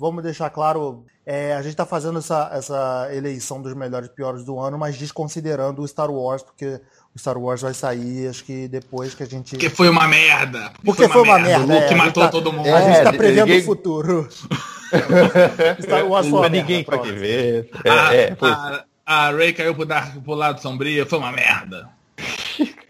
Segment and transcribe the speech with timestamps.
[0.00, 4.42] vamos deixar claro, é, a gente tá fazendo essa, essa eleição dos melhores e piores
[4.44, 6.80] do ano, mas desconsiderando o Star Wars, porque
[7.14, 9.50] o Star Wars vai sair, acho que depois que a gente.
[9.50, 10.72] Porque foi uma merda.
[10.82, 11.64] Porque foi uma merda.
[11.74, 12.66] O Luke é, matou tá, todo mundo.
[12.74, 14.28] A gente tá É, prevendo ninguém- o futuro.
[15.82, 17.12] Star Wars foi uma merda, ninguém foi pronto.
[17.12, 17.70] que ver.
[17.86, 21.30] a, É, é, foi- a, a Ray caiu pro, dar, pro lado sombrio, foi uma
[21.32, 21.88] merda.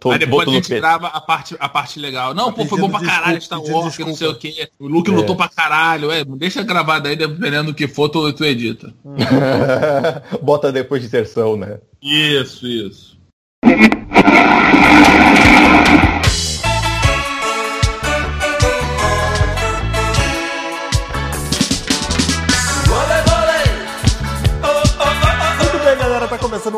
[0.00, 2.34] Tô- Aí depois a gente grava a parte, a parte legal.
[2.34, 4.68] Não, pô, foi bom pra caralho Star Wars, que não sei o quê.
[4.78, 6.10] O Luke lutou pra caralho.
[6.10, 8.92] É, deixa gravado aí, dependendo do que for, tu, tu edita.
[10.42, 11.78] Bota depois de inserção, né?
[12.02, 13.20] Isso, isso.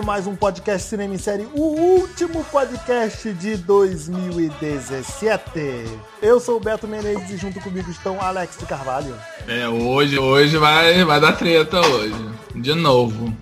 [0.03, 5.51] Começando mais um podcast Cinema em Série, o último podcast de 2017.
[6.21, 9.17] Eu sou o Beto Menezes e junto comigo estão Alex de Carvalho.
[9.47, 12.15] É, hoje, hoje vai, vai dar treta hoje.
[12.55, 13.35] De novo.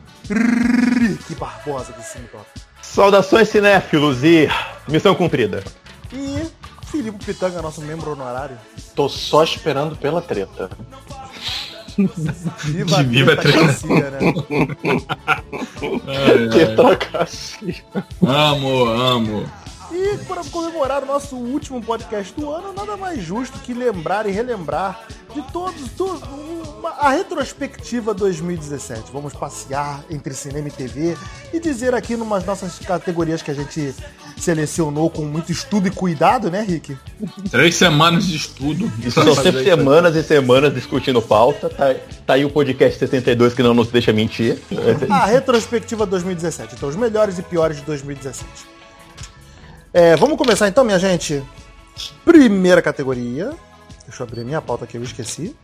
[1.27, 2.45] Que Barbosa do Cine Top.
[2.80, 4.49] Saudações cinéfilos e
[4.89, 5.65] missão cumprida.
[6.13, 6.47] E
[6.87, 8.59] Filipe Pitanga, nosso membro honorário.
[8.95, 10.71] Tô só esperando pela treta.
[12.65, 14.19] Viva, Viva a tretacia, né?
[16.52, 17.74] Que trocacia.
[18.23, 19.45] Amo, amo.
[19.93, 24.30] E para comemorar o nosso último podcast do ano, nada mais justo que lembrar e
[24.30, 26.21] relembrar de todos, tu-
[26.79, 29.11] uma- a retrospectiva 2017.
[29.13, 31.16] Vamos passear entre cinema e TV
[31.52, 33.95] e dizer aqui numas nossas categorias que a gente
[34.38, 36.96] selecionou com muito estudo e cuidado, né, Rick?
[37.51, 38.91] Três semanas de estudo.
[39.11, 41.68] São sempre semanas e semanas discutindo pauta.
[41.68, 41.95] Tá,
[42.27, 44.59] tá aí o podcast 72 que não nos deixa mentir.
[45.11, 46.74] A retrospectiva 2017.
[46.77, 48.46] Então, os melhores e piores de 2017.
[49.93, 51.43] É, vamos começar então, minha gente.
[52.24, 53.51] Primeira categoria.
[54.07, 55.55] Deixa eu abrir minha pauta aqui, eu esqueci.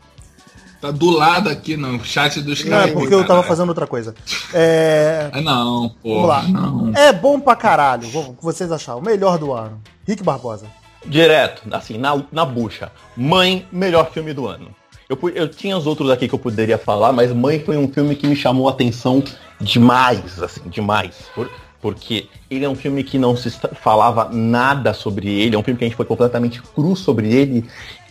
[0.81, 2.93] Tá do lado aqui no chat dos Não, é caras.
[2.93, 3.49] porque eu tava caralho.
[3.49, 4.15] fazendo outra coisa.
[4.53, 6.15] É, Ah, não, pô.
[6.15, 6.43] vamos lá.
[6.43, 6.93] Não.
[6.95, 8.09] É bom pra caralho.
[8.11, 8.99] Vamos- O que vocês acharam?
[8.99, 9.81] O melhor do ano.
[10.07, 10.67] Rick Barbosa.
[11.05, 12.91] Direto, assim, na, na bucha.
[13.17, 14.69] Mãe, melhor filme do ano.
[15.09, 18.15] Eu, eu tinha os outros aqui que eu poderia falar, mas Mãe foi um filme
[18.17, 19.23] que me chamou a atenção
[19.61, 21.15] demais, assim, demais.
[21.35, 21.49] Por-
[21.81, 25.79] porque ele é um filme que não se falava nada sobre ele, é um filme
[25.79, 27.65] que a gente foi completamente cru sobre ele,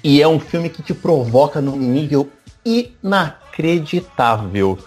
[0.04, 2.30] e é um filme que te provoca num nível
[2.66, 4.78] inacreditável.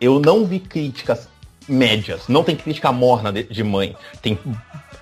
[0.00, 1.28] Eu não vi críticas
[1.68, 3.96] médias, não tem crítica morna de, de Mãe.
[4.22, 4.38] Tem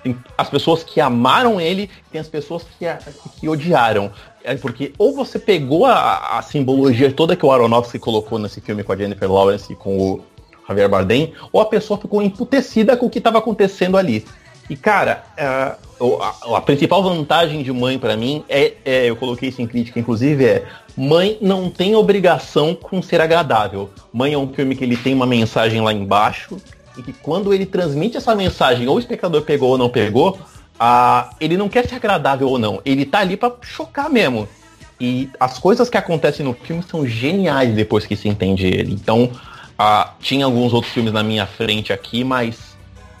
[0.03, 2.99] tem as pessoas que amaram ele, tem as pessoas que, a-
[3.39, 4.11] que odiaram.
[4.43, 8.83] É porque ou você pegou a, a simbologia toda que o Aronofsky colocou nesse filme
[8.83, 10.23] com a Jennifer Lawrence e com o
[10.67, 14.25] Javier Bardem, ou a pessoa ficou emputecida com o que estava acontecendo ali.
[14.69, 19.15] E cara, é, o- a, a principal vantagem de Mãe pra mim é, é, eu
[19.15, 20.65] coloquei isso em crítica, inclusive, é
[20.97, 23.89] Mãe não tem obrigação com ser agradável.
[24.13, 26.57] Mãe é um filme que ele tem uma mensagem lá embaixo
[26.97, 30.39] e que quando ele transmite essa mensagem, ou o espectador pegou ou não pegou,
[30.79, 32.81] ah, ele não quer ser agradável ou não.
[32.85, 34.47] Ele tá ali pra chocar mesmo.
[34.99, 38.93] E as coisas que acontecem no filme são geniais depois que se entende ele.
[38.93, 39.29] Então,
[39.77, 42.75] ah, tinha alguns outros filmes na minha frente aqui, mas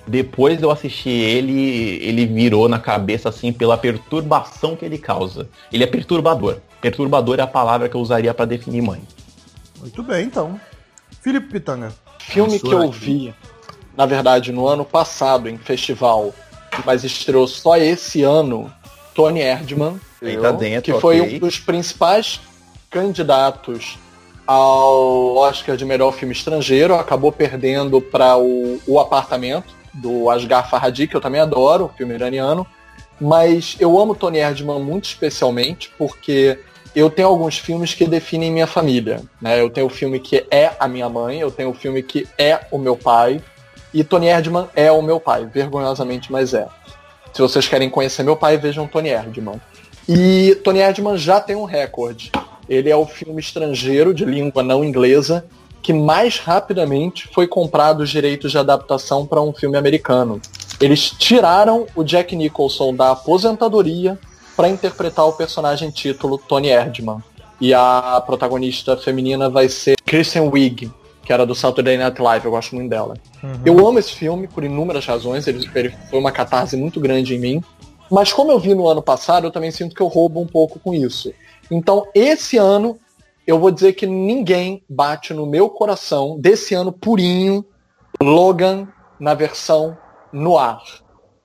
[0.07, 5.49] depois de eu assistir ele, ele virou na cabeça assim pela perturbação que ele causa.
[5.71, 6.57] Ele é perturbador.
[6.79, 9.01] Perturbador é a palavra que eu usaria pra definir mãe.
[9.79, 10.59] Muito bem, então.
[11.21, 11.93] Filipe Pitanga.
[12.19, 13.33] Filme que eu vi,
[13.95, 16.33] na verdade, no ano passado, em festival,
[16.85, 18.71] mas estreou só esse ano,
[19.13, 19.99] Tony Erdman,
[20.41, 21.35] tá dentro, que foi ok.
[21.35, 22.41] um dos principais
[22.89, 23.97] candidatos
[24.45, 31.07] ao Oscar de melhor filme estrangeiro, acabou perdendo para o, o Apartamento, do Asghar Farhadi,
[31.07, 32.67] que eu também adoro, o filme iraniano.
[33.19, 36.59] Mas eu amo Tony Erdman muito especialmente porque
[36.93, 39.21] eu tenho alguns filmes que definem minha família.
[39.41, 39.59] Né?
[39.59, 42.61] Eu tenho o filme que é a minha mãe, eu tenho o filme que é
[42.71, 43.41] o meu pai,
[43.93, 46.67] e Tony Erdman é o meu pai, vergonhosamente, mas é.
[47.33, 49.59] Se vocês querem conhecer meu pai, vejam Tony Erdman.
[50.07, 52.31] E Tony Erdman já tem um recorde.
[52.67, 55.45] Ele é o filme estrangeiro de língua não inglesa
[55.85, 60.41] que mais rapidamente foi comprado os direitos de adaptação para um filme americano.
[60.81, 64.17] Eles tiraram o Jack Nicholson da aposentadoria
[64.57, 67.19] para interpretar o personagem título Tony Erdman.
[67.61, 70.91] E a protagonista feminina vai ser Kristen Wiig,
[71.23, 73.15] que era do Saturday Night Live, eu gosto muito dela.
[73.63, 77.39] Eu amo esse filme por inúmeras razões, ele, ele foi uma catarse muito grande em
[77.39, 77.63] mim.
[78.09, 80.79] Mas como eu vi no ano passado, eu também sinto que eu roubo um pouco
[80.79, 81.31] com isso.
[81.69, 82.99] Então, esse ano,
[83.45, 87.65] eu vou dizer que ninguém bate no meu coração, desse ano purinho,
[88.21, 88.87] Logan
[89.19, 89.97] na versão
[90.31, 90.81] no ar.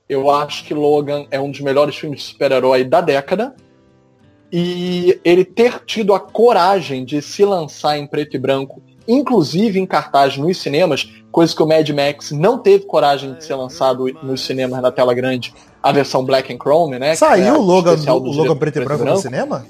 [0.09, 3.55] Eu acho que Logan é um dos melhores filmes de super-herói da década.
[4.53, 9.87] e ele ter tido a coragem de se lançar em preto e branco, inclusive em
[9.87, 14.45] cartaz nos cinemas, coisa que o Mad Max não teve coragem de ser lançado nos
[14.45, 17.15] cinemas na tela grande, a versão Black and Chrome, né?
[17.15, 19.65] Saiu é o Logan, o Logan preto e branco, no cinema?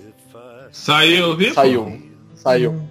[0.73, 1.55] Saiu, viu?
[1.55, 2.03] Saiu.
[2.35, 2.73] Saiu.
[2.73, 2.91] Hum.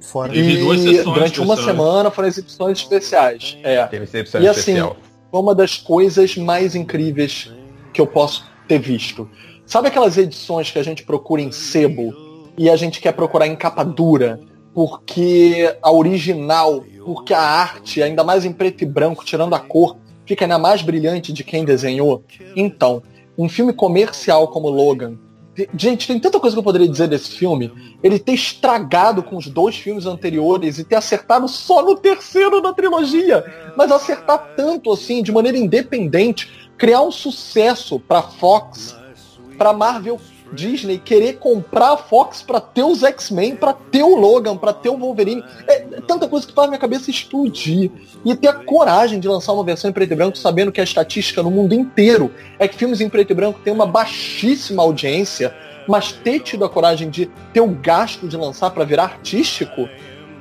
[0.00, 0.34] Fora.
[0.34, 0.64] E
[1.04, 3.56] durante uma semana foram exibições especiais.
[3.62, 3.86] É.
[3.86, 4.90] Teve exibição e especial.
[4.90, 7.52] assim, foi uma das coisas mais incríveis
[7.92, 9.28] que eu posso ter visto.
[9.64, 12.14] Sabe aquelas edições que a gente procura em sebo
[12.58, 14.40] e a gente quer procurar em capa dura?
[14.74, 19.96] Porque a original, porque a arte, ainda mais em preto e branco, tirando a cor,
[20.26, 22.24] fica ainda mais brilhante de quem desenhou?
[22.54, 23.02] Então,
[23.38, 25.16] um filme comercial como Logan,
[25.76, 27.72] Gente, tem tanta coisa que eu poderia dizer desse filme.
[28.02, 32.74] Ele ter estragado com os dois filmes anteriores e ter acertado só no terceiro da
[32.74, 33.44] trilogia.
[33.76, 38.94] Mas acertar tanto assim, de maneira independente, criar um sucesso pra Fox,
[39.56, 40.20] pra Marvel
[40.52, 44.88] Disney querer comprar a Fox para ter os X-Men, para ter o Logan, para ter
[44.88, 45.44] o Wolverine.
[45.66, 47.90] É, é, tanta coisa que faz minha cabeça explodir.
[48.24, 50.84] E ter a coragem de lançar uma versão em preto e branco, sabendo que a
[50.84, 55.54] estatística no mundo inteiro é que filmes em preto e branco têm uma baixíssima audiência,
[55.88, 59.88] mas ter tido a coragem de ter o gasto de lançar para virar artístico,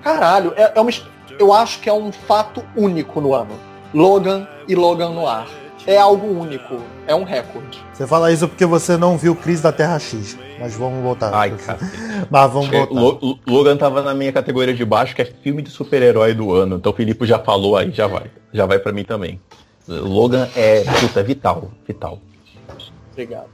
[0.02, 0.92] caralho, é, é uma,
[1.40, 3.60] eu acho que é um fato único no ano.
[3.94, 5.48] Logan e Logan no ar
[5.88, 7.84] é algo único, é um recorde.
[7.94, 10.38] Você fala isso porque você não viu Crise da Terra X.
[10.60, 11.34] Mas vamos voltar.
[11.34, 11.80] Ai, cara.
[12.30, 13.38] Mas vamos voltar.
[13.48, 16.78] Logan tava na minha categoria de baixo, que é filme de super-herói do ano.
[16.78, 18.32] Então o Filipe já falou aí, já vai.
[18.54, 19.40] Já vai para mim também.
[19.88, 21.72] Logan é, puta, é vital.
[21.88, 22.20] Vital.
[23.12, 23.50] Obrigado.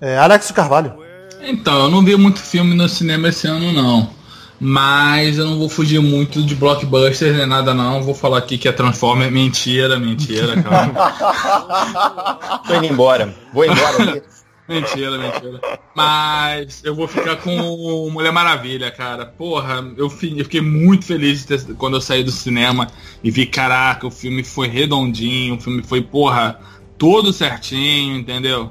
[0.00, 0.94] É, Alex Carvalho.
[1.42, 4.10] Então, eu não vi muito filme no cinema esse ano, não.
[4.60, 8.02] Mas eu não vou fugir muito de blockbusters nem nada não.
[8.02, 9.32] Vou falar aqui que é Transformer.
[9.32, 12.60] Mentira, mentira, cara.
[12.68, 13.34] Tô indo embora.
[13.54, 14.22] Vou embora.
[14.68, 15.60] mentira, mentira.
[15.96, 19.24] Mas eu vou ficar com Mulher Maravilha, cara.
[19.24, 21.46] Porra, eu fiquei muito feliz
[21.78, 22.86] quando eu saí do cinema
[23.24, 26.60] e vi, caraca, o filme foi redondinho, o filme foi, porra,
[26.98, 28.70] todo certinho, entendeu?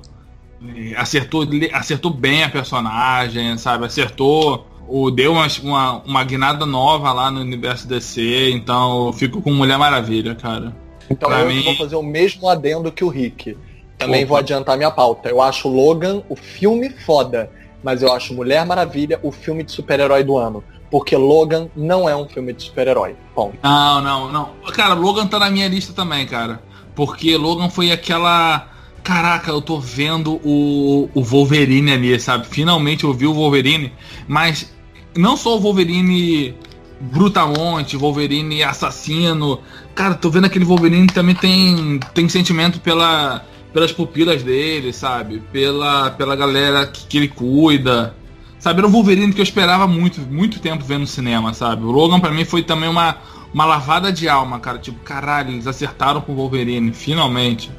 [0.98, 3.86] Acertou, acertou bem a personagem, sabe?
[3.86, 9.42] Acertou o, deu uma, uma, uma guinada nova lá no universo DC, então eu fico
[9.42, 10.76] com Mulher Maravilha, cara.
[11.10, 11.62] Então pra eu mim...
[11.62, 13.58] vou fazer o mesmo adendo que o Rick.
[13.98, 14.30] Também Opa.
[14.30, 15.30] vou adiantar minha pauta.
[15.30, 17.52] Eu acho Logan o filme foda,
[17.84, 20.64] mas eu acho Mulher Maravilha o filme de super-herói do ano.
[20.90, 23.16] Porque Logan não é um filme de super-herói.
[23.36, 23.58] Ponto.
[23.62, 24.50] Não, não, não.
[24.74, 26.62] Cara, Logan tá na minha lista também, cara.
[26.96, 28.70] Porque Logan foi aquela
[29.04, 32.48] caraca, eu tô vendo o, o Wolverine ali, sabe?
[32.48, 33.92] Finalmente eu vi o Wolverine,
[34.28, 34.72] mas
[35.20, 36.56] não só o Wolverine
[37.00, 39.60] brutamonte, Wolverine assassino.
[39.94, 45.42] Cara, tô vendo aquele Wolverine também tem, tem sentimento pela, pelas pupilas dele, sabe?
[45.52, 48.16] Pela, pela galera que, que ele cuida.
[48.60, 51.84] Sabe, era um Wolverine que eu esperava muito, muito tempo vendo no cinema, sabe?
[51.84, 53.18] O Logan para mim foi também uma,
[53.54, 54.78] uma lavada de alma, cara.
[54.78, 57.72] Tipo, caralho, eles acertaram com o Wolverine, finalmente.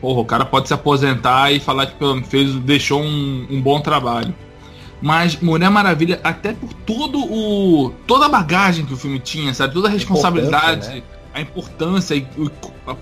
[0.00, 4.34] Porra, o cara pode se aposentar e falar que fez, deixou um, um bom trabalho.
[5.00, 7.92] Mas Mulher Maravilha, até por todo o.
[8.06, 9.74] toda a bagagem que o filme tinha, sabe?
[9.74, 11.02] Toda a responsabilidade, né?
[11.34, 12.26] a importância, e,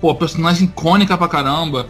[0.01, 1.87] pô, a personagem icônica pra caramba.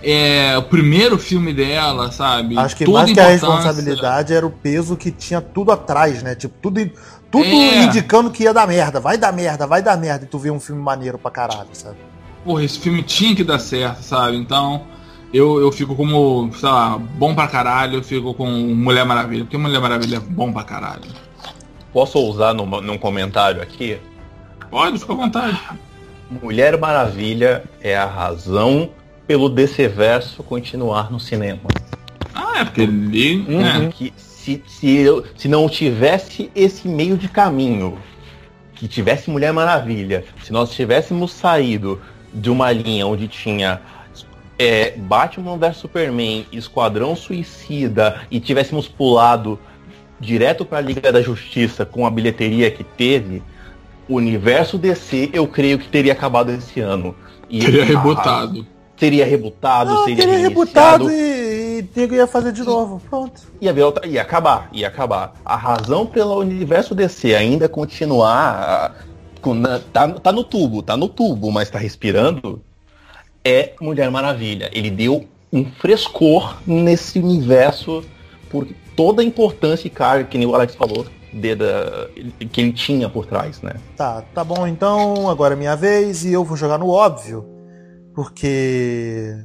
[0.00, 2.56] É o primeiro filme dela, sabe?
[2.56, 6.36] Acho que Toda mais que a responsabilidade era o peso que tinha tudo atrás, né?
[6.36, 6.88] Tipo, tudo,
[7.28, 7.82] tudo é.
[7.82, 10.60] indicando que ia dar merda, vai dar merda, vai dar merda, e tu vê um
[10.60, 11.96] filme maneiro pra caralho, sabe?
[12.44, 14.36] Porra, esse filme tinha que dar certo, sabe?
[14.36, 14.86] Então,
[15.32, 19.58] eu, eu fico como, sei lá, bom pra caralho, eu fico com Mulher Maravilha, porque
[19.58, 21.02] Mulher Maravilha é bom pra caralho.
[21.92, 23.98] Posso usar num, num comentário aqui?
[24.70, 25.60] Pode, fica à vontade.
[26.42, 28.90] Mulher Maravilha é a razão
[29.26, 31.60] pelo DC Verso continuar no cinema.
[32.34, 33.44] Ah, é porque ele.
[33.48, 33.66] Uhum.
[33.66, 33.88] É.
[33.88, 37.98] Que se, se, eu, se não tivesse esse meio de caminho,
[38.74, 42.00] que tivesse Mulher Maravilha, se nós tivéssemos saído
[42.32, 43.80] de uma linha onde tinha
[44.58, 49.58] é, Batman vs Superman, Esquadrão Suicida e tivéssemos pulado
[50.18, 53.42] direto para a Liga da Justiça com a bilheteria que teve,
[54.08, 57.14] o universo DC eu creio que teria acabado esse ano.
[57.48, 58.66] E teria rebutado.
[58.96, 63.00] Teria rebutado, Não, seria teria rebutado e, e ia fazer de novo.
[63.08, 63.42] Pronto.
[63.60, 65.34] Ia, ver outra, ia acabar, ia acabar.
[65.44, 68.96] A razão pelo universo DC ainda continuar.
[69.92, 72.60] Tá, tá no tubo, tá no tubo, mas tá respirando
[73.48, 74.70] é Mulher Maravilha.
[74.72, 78.04] Ele deu um frescor nesse universo
[78.50, 81.56] por toda a importância e carga, que o Alex falou, de,
[82.50, 83.74] que ele tinha por trás, né?
[83.96, 87.57] Tá, tá bom então, agora é minha vez e eu vou jogar no óbvio.
[88.18, 89.36] Porque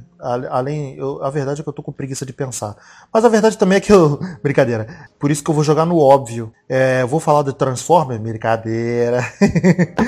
[0.50, 2.74] além, eu- a verdade é que eu tô com preguiça de pensar.
[3.12, 5.08] Mas a verdade também é que eu, brincadeira.
[5.16, 6.52] Por isso que eu vou jogar no óbvio.
[6.68, 9.20] É, vou falar do Transformer, brincadeira.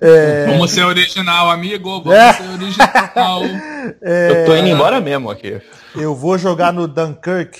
[0.00, 2.00] É, Vamos ser original, amigo.
[2.02, 2.32] Vamos É.
[2.32, 3.42] ser original.
[4.00, 5.60] Eu tô indo embora mesmo aqui.
[5.94, 7.58] eu vou jogar no Dunkirk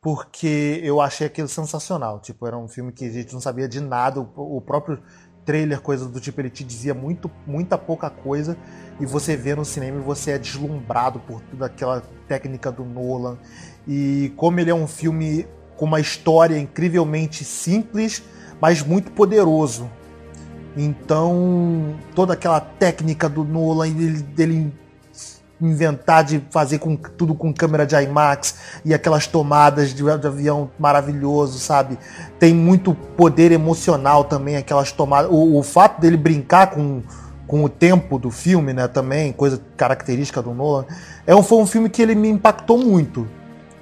[0.00, 2.18] porque eu achei aquilo sensacional.
[2.18, 4.18] Tipo, era um filme que a gente não sabia de nada.
[4.20, 4.98] O, o próprio
[5.44, 8.56] trailer, coisa do tipo, ele te dizia muito, muita pouca coisa.
[9.00, 13.38] E você vê no cinema e você é deslumbrado por toda aquela técnica do Nolan.
[13.86, 15.46] E como ele é um filme
[15.76, 18.22] com uma história incrivelmente simples,
[18.60, 19.90] mas muito poderoso.
[20.76, 24.72] Então, toda aquela técnica do Nolan, dele, dele
[25.62, 30.70] inventar de fazer com, tudo com câmera de IMAX e aquelas tomadas de, de avião
[30.78, 31.98] maravilhoso, sabe?
[32.38, 35.30] Tem muito poder emocional também, aquelas tomadas.
[35.30, 37.02] O, o fato dele brincar com,
[37.46, 38.88] com o tempo do filme, né?
[38.88, 40.84] Também, coisa característica do Nolan.
[41.26, 43.28] É um, foi um filme que ele me impactou muito.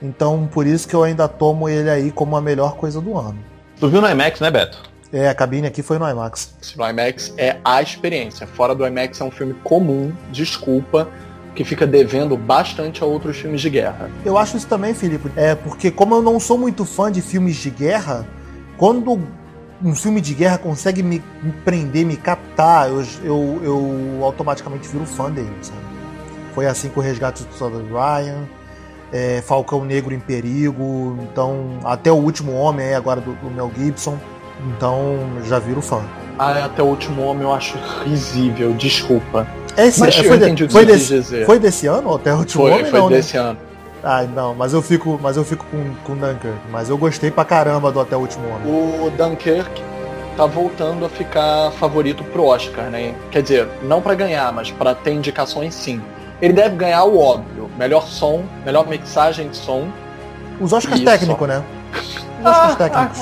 [0.03, 3.39] Então, por isso que eu ainda tomo ele aí como a melhor coisa do ano.
[3.79, 4.91] Tu viu no IMAX, né, Beto?
[5.13, 6.55] É, a cabine aqui foi no IMAX.
[6.77, 8.47] No IMAX é a experiência.
[8.47, 11.09] Fora do IMAX é um filme comum, desculpa,
[11.55, 14.11] que fica devendo bastante a outros filmes de guerra.
[14.25, 15.31] Eu acho isso também, Felipe.
[15.37, 18.27] É porque como eu não sou muito fã de filmes de guerra,
[18.77, 19.21] quando
[19.83, 25.05] um filme de guerra consegue me, me prender, me captar, eu, eu, eu automaticamente viro
[25.07, 25.79] fã dele, sabe?
[26.55, 28.47] Foi assim com o Resgate do Soldado Ryan,
[29.13, 33.71] é, Falcão Negro em Perigo, então até o Último Homem aí agora do, do Mel
[33.77, 34.19] Gibson,
[34.77, 36.03] então já viro fã.
[36.39, 39.47] Ah, até o último homem eu acho risível, desculpa.
[39.87, 42.73] Esse, Mas é, foi, de- foi desse, foi desse ano ou até o Último Foi,
[42.73, 43.17] Homem foi não, né?
[43.17, 43.59] desse ano.
[44.03, 46.57] Ah, não, mas eu fico, mas eu fico com, com Dunkirk.
[46.71, 48.67] Mas eu gostei pra caramba do Até o Último Homem.
[48.67, 49.71] O Dunkirk
[50.37, 53.15] tá voltando a ficar favorito pro Oscar, né?
[53.31, 56.01] Quer dizer, não pra ganhar, mas pra ter indicações sim.
[56.41, 57.69] Ele deve ganhar o óbvio.
[57.79, 59.87] Melhor som, melhor mixagem de som.
[60.59, 61.05] Os Oscars Isso.
[61.05, 61.63] técnicos, né?
[62.41, 63.21] Os Oscars técnicos.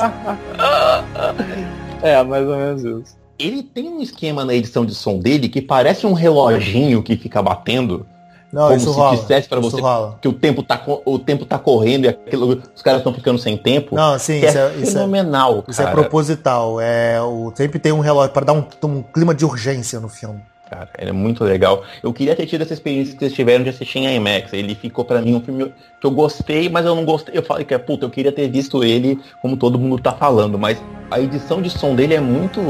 [2.03, 3.18] É, mais ou menos isso.
[3.39, 7.41] Ele tem um esquema na edição de som dele que parece um reloginho que fica
[7.41, 8.05] batendo,
[8.53, 9.17] Não, como se rola.
[9.17, 10.19] dissesse pra isso você rola.
[10.21, 13.57] que o tempo tá, o tempo tá correndo e aquilo, os caras estão ficando sem
[13.57, 13.95] tempo.
[13.95, 15.97] Não, sim, que isso é, é, isso é, fenomenal, isso é cara.
[15.97, 16.81] proposital.
[16.81, 20.41] É, o, sempre tem um relógio pra dar um, um clima de urgência no filme.
[20.69, 21.83] Cara, ele é muito legal.
[22.03, 24.53] Eu queria ter tido essa experiência que vocês tiveram de assistir em IMAX.
[24.53, 27.39] Ele ficou pra mim um filme que eu gostei, mas eu não gostei.
[27.39, 30.83] Eu falei que, puta, eu queria ter visto ele como todo mundo tá falando, mas
[31.11, 32.61] a edição de som dele é muito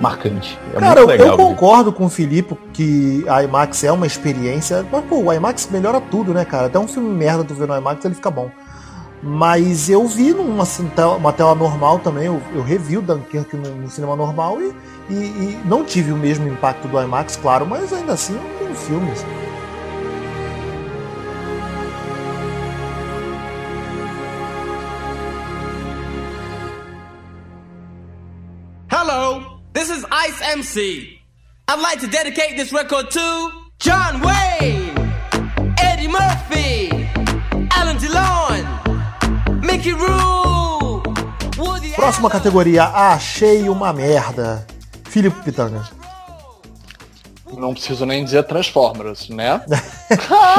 [0.00, 0.58] marcante.
[0.74, 1.36] É Cara, eu, muito eu legal.
[1.36, 4.84] concordo com o Filipe que a IMAX é uma experiência.
[4.90, 6.66] Mas, pô, o IMAX melhora tudo, né, cara?
[6.66, 8.50] Até um filme merda tu vê no IMAX, ele fica bom.
[9.22, 13.54] Mas eu vi numa assim, tela- uma tela normal também, eu, eu revi o Dunkirk
[13.54, 14.72] no, no cinema normal e,
[15.10, 18.74] e- e não tive o mesmo impacto do IMAX, claro, mas ainda assim é um
[18.74, 19.10] filme.
[19.12, 19.26] assim.
[30.40, 31.20] Ice MC.
[31.68, 34.96] I'd like to dedicate this record to John Wayne,
[35.78, 36.90] Eddie Murphy,
[37.76, 38.64] Alan DeLon,
[39.62, 41.06] Mickey Rourke,
[41.58, 44.66] Woody Próxima categoria, achei uma merda.
[45.04, 45.99] Filipe Pitanga.
[47.56, 49.60] Não preciso nem dizer Transformers, né?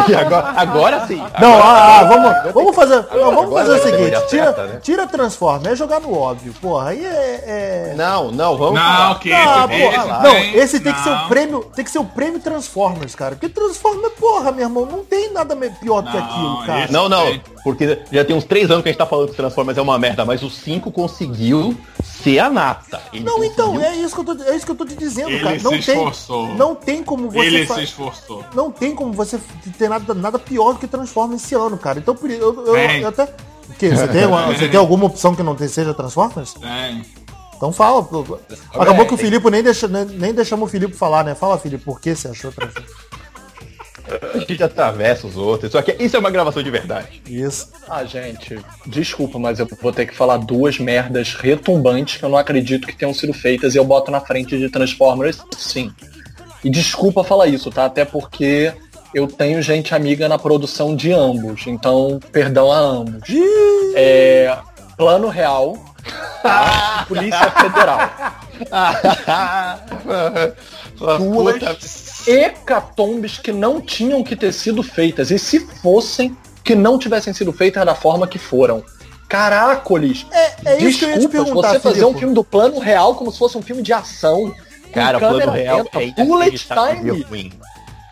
[0.08, 1.18] E agora, agora sim.
[1.18, 4.80] Não, Agora- ah, ah, vamos, vamos fazer, não, vamos agora fazer o seguinte, tira, né?
[4.82, 7.44] tira Transforma, é jogar no óbvio, porra, aí é...
[7.90, 11.04] é- Não, não, vamos Não, que Ah, esse, porra, esse não, tem- esse tem que
[11.04, 11.28] ser o não.
[11.28, 13.36] prêmio, tem que ser o prêmio Transformers, cara.
[13.36, 16.88] Porque Transformers, porra, meu irmão, não tem nada pior do que Não, aquilo, cara.
[16.90, 19.78] Não, não, porque já tem uns três anos que a gente tá falando que Transformers
[19.78, 21.76] é uma merda, mas o 5 conseguiu
[22.24, 23.02] ser a nata.
[23.14, 25.30] Ele Não, então, é isso que eu tô, é isso que eu tô te dizendo,
[25.30, 25.58] Ele cara.
[25.58, 26.48] se Não tem, esforçou.
[26.56, 28.44] não tem como você Ele fa- se esforçou.
[28.54, 29.40] não tem como você
[29.78, 32.00] ter nada, nada pior do que Transformers esse ano, cara.
[32.00, 33.90] Então por isso eu, eu, eu até o quê?
[33.96, 36.54] Você tem, uma- você tem alguma opção que não seja Transformers?
[36.54, 37.06] Tem.
[37.56, 38.00] Então fala.
[38.74, 41.36] Acabou que o Filipe nem, deixa, nem, nem deixamos o Filipe falar, né?
[41.36, 42.92] Fala, Filipe, por que você achou Transformers?
[44.34, 45.72] A gente atravessa os outros.
[45.72, 47.22] Só que isso é uma gravação de verdade.
[47.28, 47.70] Isso.
[47.90, 52.38] Ah, gente, desculpa, mas eu vou ter que falar duas merdas retumbantes que eu não
[52.38, 55.92] acredito que tenham sido feitas e eu boto na frente de Transformers, sim.
[56.64, 57.86] E desculpa falar isso, tá?
[57.86, 58.74] Até porque
[59.14, 63.30] eu tenho gente amiga na produção de ambos, então perdão a ambos.
[63.96, 64.58] É,
[64.96, 65.78] plano real,
[66.42, 67.06] tá?
[67.08, 68.10] Polícia Federal.
[71.02, 71.78] Duas Puta,
[72.28, 75.32] hecatombes que não tinham que ter sido feitas.
[75.32, 78.84] E se fossem, que não tivessem sido feitas da forma que foram.
[79.28, 80.26] Caracoles!
[80.32, 82.20] É, é isso que eu ia te Desculpas, perguntar, você fazer um Filipe.
[82.20, 84.54] filme do plano real como se fosse um filme de ação.
[84.84, 87.54] com Cara, plano real lenta, é bullet inacreditável time.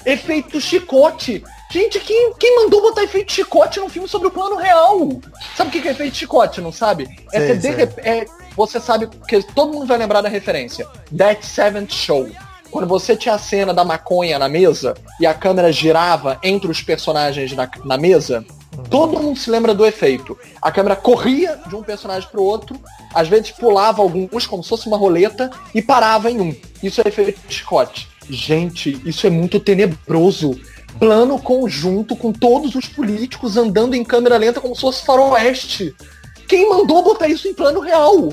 [0.05, 1.43] efeito chicote.
[1.72, 5.22] Gente, quem, quem mandou botar efeito chicote num filme sobre o plano real?
[5.55, 7.08] Sabe o que é efeito chicote, não sabe?
[7.31, 10.88] É que de é, você sabe que todo mundo vai lembrar da referência.
[11.15, 12.29] That Seventh Show.
[12.72, 16.82] Quando você tinha a cena da maconha na mesa e a câmera girava entre os
[16.82, 18.46] personagens na, na mesa,
[18.90, 20.38] todo mundo se lembra do efeito.
[20.62, 22.80] A câmera corria de um personagem pro outro,
[23.14, 26.56] às vezes pulava alguns como se fosse uma roleta e parava em um.
[26.82, 28.08] Isso é efeito chicote.
[28.30, 30.60] Gente, isso é muito tenebroso.
[31.00, 35.96] Plano conjunto com todos os políticos andando em câmera lenta como se fosse faroeste.
[36.48, 38.32] Quem mandou botar isso em plano real?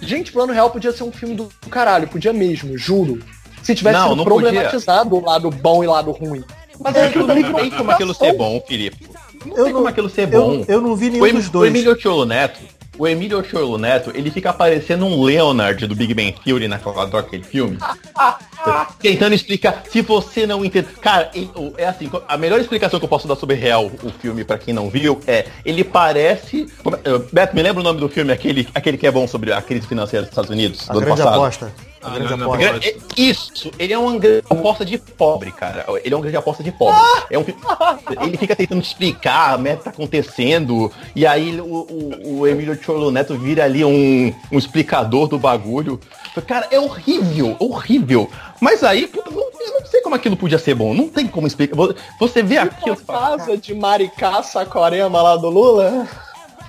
[0.00, 3.20] Gente, plano real podia ser um filme do caralho, podia mesmo, juro.
[3.62, 4.48] Se tivesse Não, não podia.
[4.50, 6.42] problematizado o lado bom e o lado ruim.
[6.78, 9.06] Mas É, aquilo não ali virou tem como aquilo ser bom, Filipe.
[9.44, 10.54] Não Eu tem como não- aquilo ser bom.
[10.54, 11.70] Eu, eu não vi O, nenhum Em- dos o dois.
[11.70, 12.58] Emílio Cholo Neto,
[12.98, 17.42] o Emílio Cholo Neto, ele fica parecendo um Leonard do Big Bang Theory naquela daquele
[17.44, 17.78] filme.
[19.00, 20.88] Tentando explicar, se você não entende.
[21.00, 24.44] Cara, o- é assim, a melhor explicação que eu posso dar sobre Real, o filme,
[24.44, 26.66] pra quem não viu, é, ele parece.
[27.04, 29.60] é- Beto, me lembra o nome do filme, aquele, aquele que é bom sobre a
[29.62, 31.34] crise financeira dos Estados Unidos, A do ano grande passado?
[31.40, 31.72] aposta.
[32.02, 32.54] Ah, grande não, não.
[32.56, 35.84] É- Isso, ele é uma grande aposta de pobre, cara.
[36.02, 36.98] Ele é uma grande aposta de pobre.
[37.30, 37.44] É um,
[38.24, 43.10] ele fica tentando explicar a meta tá acontecendo, e aí o, o, o Emílio Cholo
[43.10, 46.00] Neto vira ali um, um explicador do bagulho.
[46.46, 48.30] Cara, é horrível, horrível.
[48.60, 50.94] Mas aí, puta, não, eu não sei como aquilo podia ser bom.
[50.94, 51.76] Não tem como explicar.
[51.76, 52.96] Vo- Você vê aquilo.
[52.96, 56.08] Tipo a casa de Maricá Saquarema lá do Lula.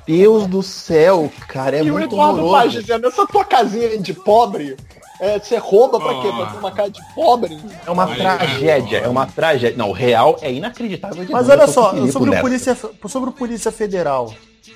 [0.05, 2.81] Deus do céu, cara, é e o muito Eduardo Paz horroroso.
[2.81, 4.75] dizendo, essa tua casinha de pobre,
[5.21, 6.31] é, você rouba pra quê?
[6.35, 7.59] Pra ter uma casa de pobre?
[7.85, 9.77] É uma Aí, tragédia, é uma tragédia.
[9.77, 12.75] Não, o real é inacreditável Mas olha só, sobre o, polícia,
[13.07, 14.33] sobre o Polícia Federal,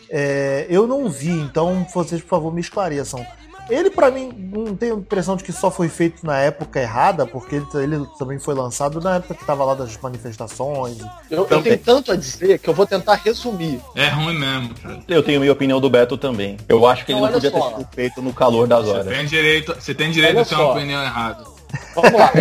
[0.08, 3.26] é, eu não vi, então vocês, por favor, me esclareçam.
[3.70, 7.26] Ele, pra mim, não tenho a impressão de que só foi feito na época errada,
[7.26, 10.98] porque ele, ele também foi lançado na época que tava lá das manifestações.
[11.30, 13.80] Eu, eu tenho tanto a dizer que eu vou tentar resumir.
[13.96, 15.00] É ruim mesmo, cara.
[15.08, 16.58] Eu tenho minha opinião do Beto também.
[16.70, 17.70] Eu acho que ele Então, não olha podia só.
[17.72, 19.08] ter sido feito no calor das Você horas.
[19.08, 20.72] tem direito, você tem direito Olha a ter uma só.
[20.74, 21.55] opinião errada.
[21.96, 22.32] Vamos lá.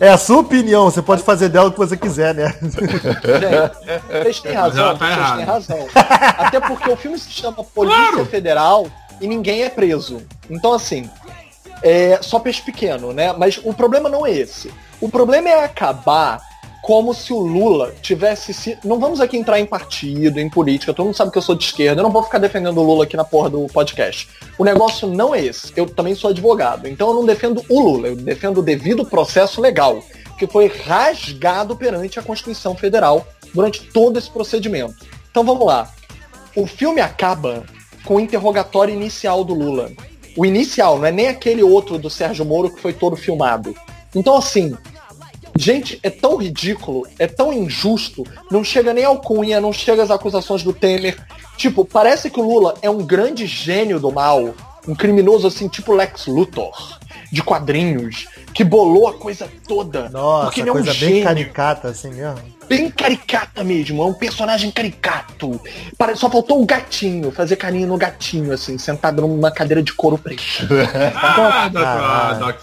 [0.00, 2.54] É a sua opinião, você pode fazer dela o que você quiser, né?
[2.62, 5.88] Gente, vocês têm razão, tá vocês têm razão.
[6.38, 8.26] Até porque o filme se chama Polícia Claro.
[8.26, 8.86] Federal
[9.20, 10.22] e ninguém é preso.
[10.50, 11.08] Então, assim,
[11.82, 13.32] é só peixe pequeno, né?
[13.32, 14.72] Mas o problema não é esse.
[15.00, 16.40] O problema é acabar
[16.84, 18.76] como se o Lula tivesse se.
[18.84, 21.64] Não vamos aqui entrar em partido, em política, todo mundo sabe que eu sou de
[21.64, 24.28] esquerda, eu não vou ficar defendendo o Lula aqui na porra do podcast.
[24.58, 25.72] O negócio não é esse.
[25.74, 29.62] Eu também sou advogado, então eu não defendo o Lula, eu defendo o devido processo
[29.62, 30.04] legal,
[30.38, 35.06] que foi rasgado perante a Constituição Federal durante todo esse procedimento.
[35.30, 35.90] Então vamos lá.
[36.54, 37.64] O filme acaba
[38.04, 39.90] com o interrogatório inicial do Lula.
[40.36, 43.74] O inicial, não é nem aquele outro do Sérgio Moro que foi todo filmado.
[44.14, 44.76] Então, assim,
[45.56, 50.10] gente, é tão ridículo, é tão injusto, não chega nem ao Cunha, não chega às
[50.10, 51.16] acusações do Temer.
[51.56, 54.54] Tipo, parece que o Lula é um grande gênio do mal,
[54.86, 56.98] um criminoso assim, tipo Lex Luthor,
[57.30, 60.08] de quadrinhos, que bolou a coisa toda.
[60.08, 62.53] Nossa, porque ele é um coisa bem gênio caricata, assim mesmo.
[62.68, 65.60] Bem caricata mesmo, é um personagem caricato.
[66.16, 70.42] Só faltou o gatinho, fazer carinho no gatinho, assim, sentado numa cadeira de couro preto.
[71.14, 72.36] Ah, Doc, Ah.
[72.38, 72.60] Doc.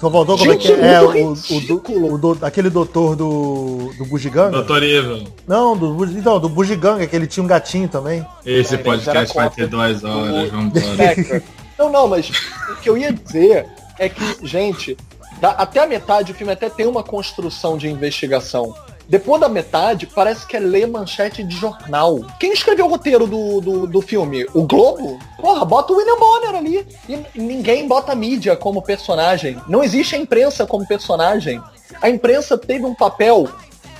[0.00, 0.86] Só faltou como Gente, é que é?
[0.86, 4.50] é É, o, o, do- o do- aquele doutor do, do Bugiganga?
[4.50, 5.26] Doutor Evil.
[5.46, 8.24] Não, do, não, do Bugiganga, que ele tinha um gatinho também.
[8.44, 11.42] Esse Era podcast vai ter duas horas, do- vamos do embora.
[11.78, 12.28] Não, não, mas
[12.70, 13.66] o que eu ia dizer
[13.98, 14.96] é que, gente,
[15.40, 18.74] da- até a metade o filme até tem uma construção de investigação.
[19.08, 22.20] Depois da metade, parece que é ler manchete de jornal.
[22.38, 24.46] Quem escreveu o roteiro do, do, do filme?
[24.52, 25.18] O Globo?
[25.40, 26.86] Porra, bota o William Bonner ali.
[27.08, 29.58] E ninguém bota a mídia como personagem.
[29.66, 31.58] Não existe a imprensa como personagem.
[32.02, 33.48] A imprensa teve um papel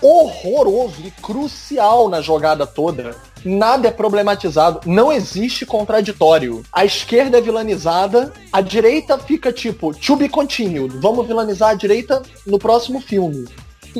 [0.02, 3.16] horroroso e crucial na jogada toda.
[3.44, 6.62] Nada é problematizado, não existe contraditório.
[6.72, 12.22] A esquerda é vilanizada, a direita fica tipo, to be continued, vamos vilanizar a direita
[12.46, 13.46] no próximo filme.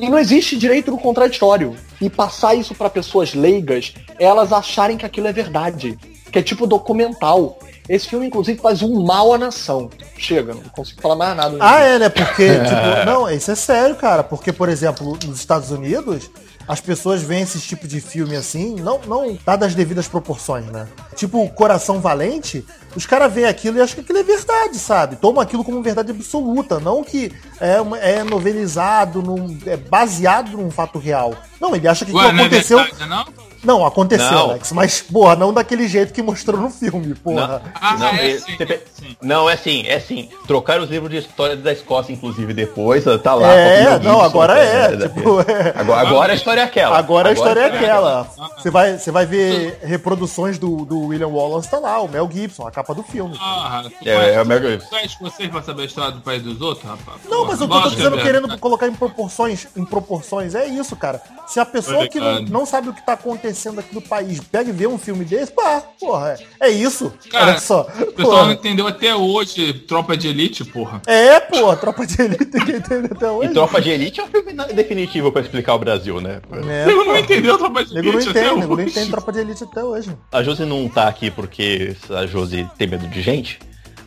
[0.01, 1.77] E não existe direito no contraditório.
[2.01, 5.99] E passar isso para pessoas leigas, elas acharem que aquilo é verdade.
[6.31, 7.59] Que é tipo documental.
[7.89, 9.89] Esse filme, inclusive, faz um mal à nação.
[10.17, 11.57] Chega, não consigo falar mais nada.
[11.59, 12.09] Ah, é, né?
[12.09, 14.23] Porque, tipo, não, isso é sério, cara.
[14.23, 16.31] Porque, por exemplo, nos Estados Unidos,
[16.69, 20.87] as pessoas veem esse tipo de filme assim, não, não dadas as devidas proporções, né?
[21.17, 25.17] Tipo, Coração Valente, os caras veem aquilo e acham que aquilo é verdade, sabe?
[25.17, 27.77] Tomam aquilo como verdade absoluta, não que é,
[28.19, 31.35] é novelizado, num, é baseado num fato real.
[31.59, 32.79] Não, ele acha que Ué, aquilo não é aconteceu.
[32.79, 33.48] verdade, não?
[33.69, 34.51] Não, aconteceu, Não.
[34.51, 37.61] Alex, mas, porra, não daquele jeito que mostrou no filme, porra.
[37.79, 39.15] Ah, Não, é, é- sim, você pe- sim.
[39.21, 40.31] Não, é assim, é assim.
[40.47, 43.05] Trocaram os livros de história da Escócia, inclusive, depois.
[43.23, 43.53] Tá lá.
[43.53, 45.75] É, não, Gibson, agora é, tipo, é.
[45.77, 46.97] Agora, agora a história é aquela.
[46.97, 48.27] Agora a história é é aquela.
[48.57, 52.67] Você vai, você vai ver reproduções do, do William Wallace, tá lá, o Mel Gibson,
[52.67, 53.37] a capa do filme.
[53.39, 54.89] Ah, É, é o Mel Gibson.
[55.21, 57.19] vocês pra saber a história do país dos outros, rapaz?
[57.29, 60.97] Não, mas eu tô, tô dizendo, é querendo colocar em proporções, em proporções, é isso,
[60.97, 61.21] cara.
[61.47, 64.71] Se a pessoa que não, não sabe o que tá acontecendo aqui no país pega
[64.71, 67.13] e vê um filme desse, pá, porra, é, é isso.
[67.31, 67.81] Cara, Olha só.
[67.83, 68.45] O pessoal Porra.
[68.47, 71.03] não entendeu até hoje Tropa de Elite, porra.
[71.07, 73.53] É, pô, tropa de elite tem que entender até E hoje.
[73.53, 76.41] Tropa de Elite é um filme definitivo pra explicar o Brasil, né?
[76.53, 79.33] É, Nego não entendeu Tropa de Nego não Elite até entende, nego não entende tropa
[79.33, 80.11] de elite até hoje.
[80.33, 83.59] A Josi não tá aqui porque a Josi tem medo de gente,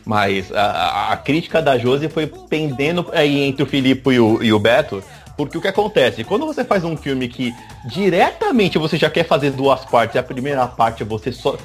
[0.04, 4.42] mas a, a- a crítica da Josi foi pendendo aí entre o Filipe e o,
[4.42, 5.02] e o Beto,
[5.46, 6.24] porque o que acontece?
[6.24, 10.22] Quando você faz um filme que diretamente você já quer fazer duas partes, e a
[10.22, 11.56] primeira parte você só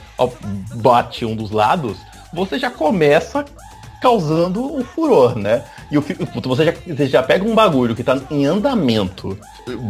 [0.75, 1.97] bate um dos lados,
[2.33, 3.45] você já começa
[4.01, 5.63] causando o furor, né?
[5.89, 6.03] E o,
[6.43, 9.37] você, já, você já pega um bagulho que tá em andamento,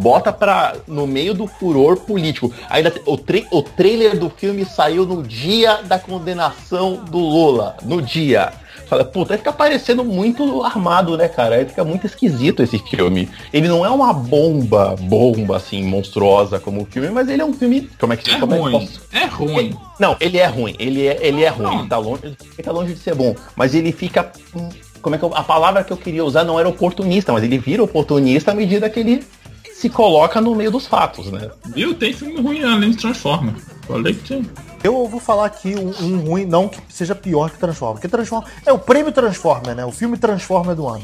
[0.02, 2.54] bota pra, no meio do furor político.
[2.70, 7.76] Ainda o, tra- o trailer do filme saiu no dia da condenação do Lula.
[7.84, 8.54] No dia.
[8.88, 11.56] Fala, puta, aí fica parecendo muito armado, né, cara?
[11.56, 13.28] Aí fica muito esquisito esse filme.
[13.52, 17.54] Ele não é uma bomba, bomba, assim, monstruosa como o filme, mas ele é um
[17.54, 17.90] filme.
[18.00, 18.72] Como é que É como é ruim.
[18.72, 19.76] posso- É ruim.
[20.00, 20.76] não, ele é ruim.
[20.80, 21.64] Ele é, ele é ruim.
[21.66, 21.80] Não.
[21.80, 23.36] Ele tá, longe, ele tá longe de ser bom.
[23.56, 24.32] Mas ele fica.
[25.02, 27.58] Como é que eu- a palavra que eu queria usar não era oportunista, mas ele
[27.58, 29.24] vira oportunista à medida que ele
[29.74, 31.50] se coloca no meio dos fatos, né?
[31.76, 31.94] Viu?
[31.94, 33.54] Tem filme ruim além de Transformer.
[33.88, 34.42] Falei que tinha.
[34.84, 37.96] Eu vou falar aqui um, um ruim, não que seja pior que Transformer.
[37.96, 39.86] Porque Transformer é o prêmio Transformer, né?
[39.86, 41.04] O filme Transformer do ano.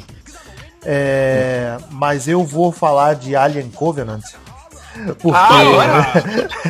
[0.86, 4.24] É, mas eu vou falar de Alien Covenant.
[5.20, 6.12] Porque Ah, agora-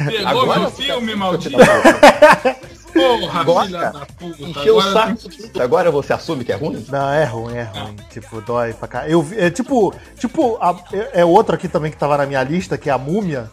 [0.05, 1.57] Pegou Agora meu filme, maldito.
[2.93, 4.43] Porra, Agora, filha da puta.
[4.43, 5.59] Encheu o Agora saco.
[5.59, 6.85] Agora você assume que é ruim?
[6.89, 7.95] Não, é ruim, é ruim.
[8.11, 9.09] Tipo, dói pra cá.
[9.09, 12.43] Eu vi- é tipo, tipo, a- é, é outro aqui também que tava na minha
[12.43, 13.49] lista, que é a Múmia.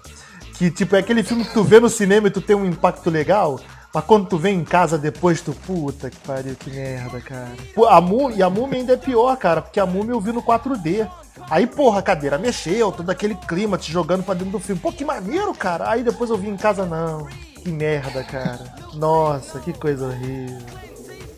[0.60, 3.08] Que, tipo, é aquele filme que tu vê no cinema e tu tem um impacto
[3.08, 3.58] legal.
[3.94, 7.48] Mas quando tu vem em casa depois, tu, puta que pariu, que merda, cara.
[7.88, 10.42] A Mú- e a Múmia ainda é pior, cara, porque a Múmia eu vi no
[10.42, 11.08] 4D.
[11.48, 14.78] Aí, porra, a cadeira mexeu, todo aquele clima te jogando pra dentro do filme.
[14.82, 15.88] Pô, que maneiro, cara.
[15.90, 17.26] Aí depois eu vi em casa, não.
[17.56, 18.60] Que merda, cara.
[18.96, 20.58] Nossa, que coisa horrível.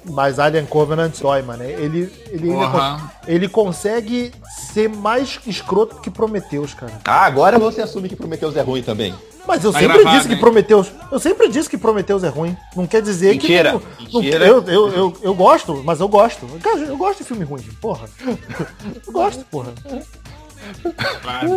[0.05, 1.63] Mas Alien Covenant dói, mano.
[1.63, 4.33] Ele, ele, con- ele consegue
[4.73, 7.01] ser mais escroto que Prometheus, cara.
[7.05, 9.15] Ah, agora você assume que Prometheus é ruim também.
[9.47, 10.37] Mas eu Vai sempre gravar, disse que?
[10.37, 10.89] Prometheus.
[11.11, 12.57] Eu sempre disse que Prometheus é ruim.
[12.77, 14.03] Não quer dizer Mentira, que.
[14.05, 14.47] não- não- mentira.
[14.47, 16.47] eu, eu, eu, eu gosto, mas eu gosto.
[16.61, 18.09] Cara, Eu gosto de filme ruim, porra.
[19.07, 19.73] Eu gosto, porra.
[21.23, 21.51] Faz,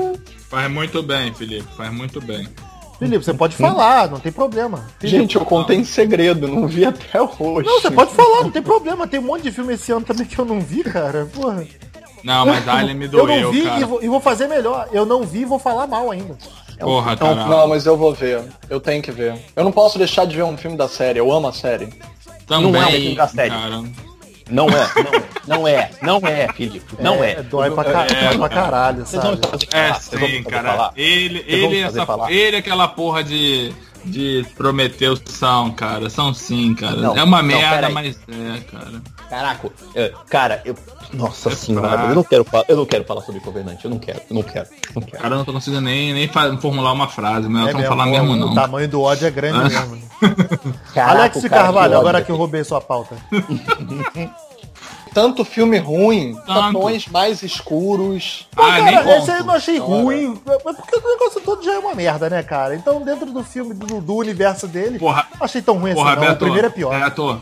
[0.49, 1.67] faz muito bem, Felipe.
[1.75, 2.47] Faz muito bem.
[2.99, 4.85] Felipe, você pode falar, não tem problema.
[4.99, 7.67] Felipe, Gente, eu contei em segredo, não vi até hoje.
[7.67, 9.05] Não, você pode falar, não tem problema.
[9.07, 11.25] Tem um monte de filme esse ano também que eu não vi, cara.
[11.33, 11.65] Porra.
[12.23, 13.81] Não, mas Alien me Eu doeu, não vi cara.
[13.81, 14.87] e vou, e vou fazer melhor.
[14.91, 16.37] Eu não vi e vou falar mal ainda.
[16.79, 17.47] Porra, Então, cara.
[17.47, 18.43] não, mas eu vou ver.
[18.69, 19.35] Eu tenho que ver.
[19.55, 21.19] Eu não posso deixar de ver um filme da série.
[21.19, 21.87] Eu amo a série.
[22.47, 23.49] Também, não é um filme da série.
[23.49, 23.83] cara.
[24.49, 26.95] Não é, não é, não é, não é, Felipe.
[26.99, 27.41] Não é.
[27.41, 29.47] Dói pra, ca- É, dói pra caralho, Vocês vão sabe?
[29.47, 30.71] fazer É sim, cara.
[30.71, 30.93] falar.
[30.95, 32.31] Ele, Vocês ele, fazer essa, falar.
[32.31, 33.73] ele é aquela porra de,
[34.05, 36.09] de Prometeus são, cara.
[36.11, 36.95] São sim, cara.
[36.95, 39.01] Não, é uma não, merda, mas é, cara.
[39.29, 40.75] Caraca, é, cara, eu.
[41.15, 42.65] Nossa É senhora, eu não quero falar.
[42.67, 45.21] Eu não quero falar sobre Covenant, eu não quero, eu não quero, não quero.
[45.21, 48.05] Cara, eu não tô conseguindo nem, nem fa- formular uma frase, mas É não falar
[48.05, 48.53] o- mesmo, O não.
[48.53, 49.81] tamanho do ódio é grande Ah.
[49.85, 50.01] mesmo.
[50.93, 53.15] Caraca, Alex o cara Carvalho, agora que eu roubei sua pauta.
[55.13, 56.73] Tanto filme ruim, Tanto.
[56.77, 58.45] tons mais escuros.
[58.53, 60.41] Pô, Ah, nem cara, esse aí eu não achei ruim.
[60.65, 62.75] Mas porque o negócio todo já é uma merda, né, cara?
[62.75, 66.19] Então, dentro do filme, do, do universo dele, Porra, não achei tão ruim porra, assim,
[66.19, 66.25] não.
[66.25, 66.99] O Beto, primeiro é pior.
[66.99, 67.41] Beto,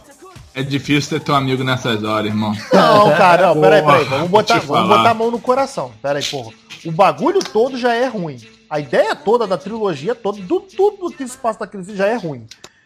[0.56, 2.54] é difícil ter teu amigo nessas horas, irmão.
[2.72, 4.06] Não, cara, não, peraí, peraí.
[4.06, 5.92] Vamos botar, vamos botar a mão no coração.
[6.02, 6.52] Peraí, porra.
[6.86, 8.38] O bagulho todo já é ruim.
[8.70, 12.16] A ideia toda da trilogia toda, do, tudo que se passa naquele filme já é
[12.16, 12.46] ruim.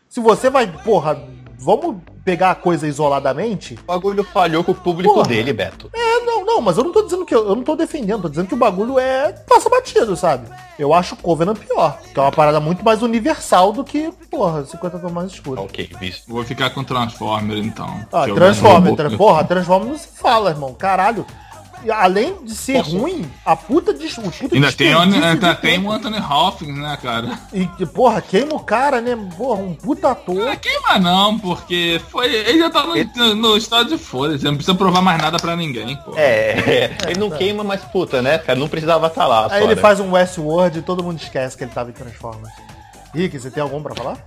[0.10, 1.22] Se você vai, porra,
[1.58, 1.98] vamos
[2.28, 3.80] pegar a coisa isoladamente.
[3.84, 5.28] O bagulho falhou com o público Porra.
[5.30, 5.90] dele, Beto.
[5.96, 8.28] É, não, não, mas eu não tô dizendo que eu, eu não tô defendendo, tô
[8.28, 10.46] dizendo que o bagulho é passa batido, sabe?
[10.78, 14.66] Eu acho o Covenant pior, que é uma parada muito mais universal do que, porra,
[14.66, 15.64] 50 tons mais escuros.
[15.64, 16.28] Ok, visto.
[16.28, 18.06] Vou ficar com Transformer, então.
[18.12, 21.26] Ah, Transformer, tra- porra, Transformer não se fala, irmão, caralho.
[21.92, 25.92] Além de ser ruim, a puta de o puta Ainda tem, o- ainda tem o
[25.92, 27.40] Anthony Hopkins, né, cara?
[27.54, 29.18] E, que, porra, queima o cara, né?
[29.38, 30.36] Porra, um puta ator.
[30.36, 34.76] Não queima não, porque foi, ele já tá no, no estado de foda-se, não precisa
[34.76, 36.14] provar mais nada pra ninguém, pô.
[36.16, 38.58] É, ele não queima, mas puta, né, cara?
[38.58, 39.44] Não precisava estar lá.
[39.46, 39.82] Aí só, ele né?
[39.82, 42.54] faz um Westworld e todo mundo esquece que ele tava em Transformers.
[43.14, 44.18] Rick, você tem algum pra falar?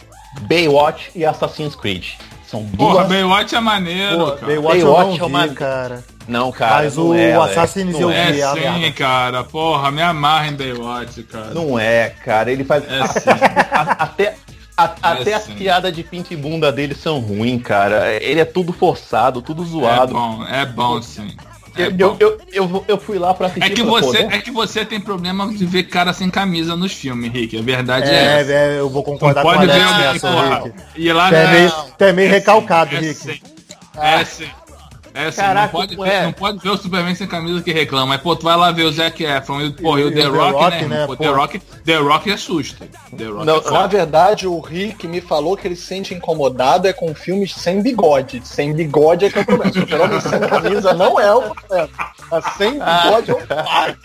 [0.42, 2.04] Baywatch e Assassin's Creed.
[2.46, 2.92] São duas...
[2.92, 4.46] Porra, Baywatch é maneiro, Pô, cara.
[4.46, 6.04] Baywatch eu Baywatch não é uma- cara.
[6.30, 8.30] Não, cara, Mas não o é, Assassin's não eu é.
[8.32, 8.40] vi.
[8.40, 8.92] É a sim, merda.
[8.92, 9.44] cara.
[9.44, 11.52] Porra, me amarra em Baywatch, cara.
[11.52, 12.52] Não é, cara.
[12.52, 12.84] Ele faz.
[12.88, 13.30] É a- sim.
[13.72, 14.34] a- até
[14.76, 15.54] a- até as sim.
[15.54, 18.12] piadas de pinto e bunda dele são ruins, cara.
[18.22, 20.14] Ele é tudo forçado, tudo É zoado.
[20.14, 21.34] bom, é bom sim.
[21.76, 22.16] É, eu, bom.
[22.18, 23.64] eu, eu, eu, fui lá pra assistir.
[23.64, 27.32] É que, você, é que você tem problema de ver cara sem camisa nos filmes,
[27.32, 27.58] Rick.
[27.58, 28.52] A verdade é, essa.
[28.52, 30.62] É, é, eu vou concordar com o pode ver Alex alguém, nessa, porra.
[30.64, 30.72] Rick.
[30.96, 33.14] E lá é meio, é meio É recalcado, sim, é Rick.
[33.14, 33.40] sim.
[33.96, 34.48] É sim.
[35.20, 36.22] É sim, Caraca, não, pode ver, é?
[36.24, 38.06] não pode ver o Superman sem camisa que reclama.
[38.06, 40.28] Mas, pô, tu vai lá ver o Zac Efron e, pô, e o E The
[40.28, 40.88] o The Rock, Rock, né?
[40.88, 41.22] né, Pô, pô.
[41.24, 42.88] The Rock, The Rock assusta.
[43.16, 46.88] The Rock Não, é Na verdade, o Rick me falou que ele se sente incomodado
[46.88, 48.40] é com filmes sem bigode.
[48.44, 49.72] Sem bigode é que é o problema.
[49.72, 51.88] Super-Homem sem camisa não é o problema.
[52.30, 53.96] Mas sem bigode é o problema.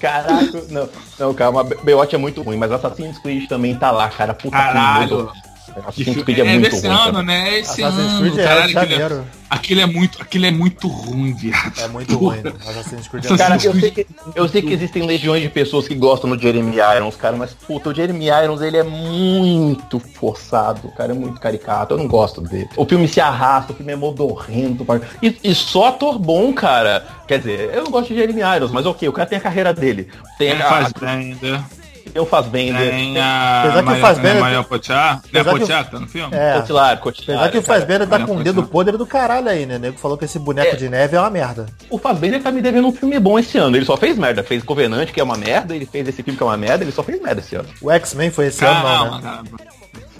[0.00, 4.34] Caraca, não, não, calma, Baywatch é muito ruim, mas Assassin's Creed também tá lá, cara.
[4.34, 5.28] Puta Caralho.
[5.28, 6.96] Que Assassin's filme- Creed é, é muito desse ruim.
[6.96, 7.22] ano, cara.
[7.22, 7.48] né?
[7.50, 8.68] É esse Assassin's ano, Creed é caralho.
[8.68, 11.80] de aquilo, é, aquilo é muito, aquilo é muito ruim, viado.
[11.80, 12.38] É muito ruim.
[12.68, 15.86] Assassin's Creed é Assassin's Cara, eu sei, que, eu sei que existem legiões de pessoas
[15.88, 20.88] que gostam do Jeremy Irons, cara, mas puta, o Jeremy Irons ele é muito forçado,
[20.96, 22.68] cara, é muito caricato, eu não gosto dele.
[22.76, 24.86] O filme se arrasta, o filme é modorrento,
[25.22, 27.06] e, e só ator bom, cara.
[27.26, 29.72] Quer dizer, eu não gosto de Jeremy Irons, mas ok, o cara tem a carreira
[29.72, 30.08] dele.
[30.38, 31.64] Tem, a, faz ainda.
[32.10, 33.60] Tem o Fassbender, Tem a.
[33.62, 35.20] Apesar que Maria- faz bem- né, Maria Potiá.
[35.32, 35.44] Não é
[35.84, 36.34] que tá no filme?
[36.36, 36.54] É.
[36.60, 37.78] Cotilar, Cotilar, Apesar que o cara.
[37.80, 39.76] Fassbender tá com o dedo podre do caralho aí, né?
[39.76, 40.76] O nego falou que esse boneco É.
[40.76, 41.66] de neve é uma merda.
[41.88, 43.76] O Fassbender tá me devendo um filme bom esse ano.
[43.76, 44.42] Ele só fez merda.
[44.42, 45.74] Fez Covenant, que é uma merda.
[45.74, 46.84] Ele fez esse filme que é uma merda.
[46.84, 47.68] Ele só fez merda esse ano.
[47.80, 49.22] O X-Men foi esse ano, não, né?
[49.22, 49.42] cara.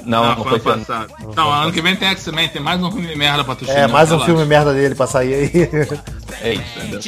[0.02, 1.06] Não, não, foi foi ano esse ano.
[1.08, 1.34] passado.
[1.36, 3.86] Não, ano que vem tem X-Men, tem mais um filme de merda pra tu É,
[3.86, 5.50] mais um filme merda dele pra sair aí.
[6.42, 6.78] É isso.
[6.78, 7.00] Entendeu?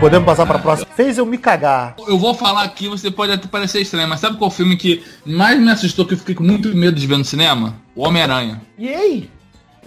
[0.00, 0.88] Podemos passar pra próxima.
[0.94, 1.94] Fez eu me cagar.
[2.06, 5.58] Eu vou falar aqui, você pode até parecer estranho, mas sabe qual filme que mais
[5.58, 7.76] me assustou, que eu fiquei com muito medo de ver no cinema?
[7.94, 8.60] O Homem-Aranha.
[8.78, 9.30] E aí?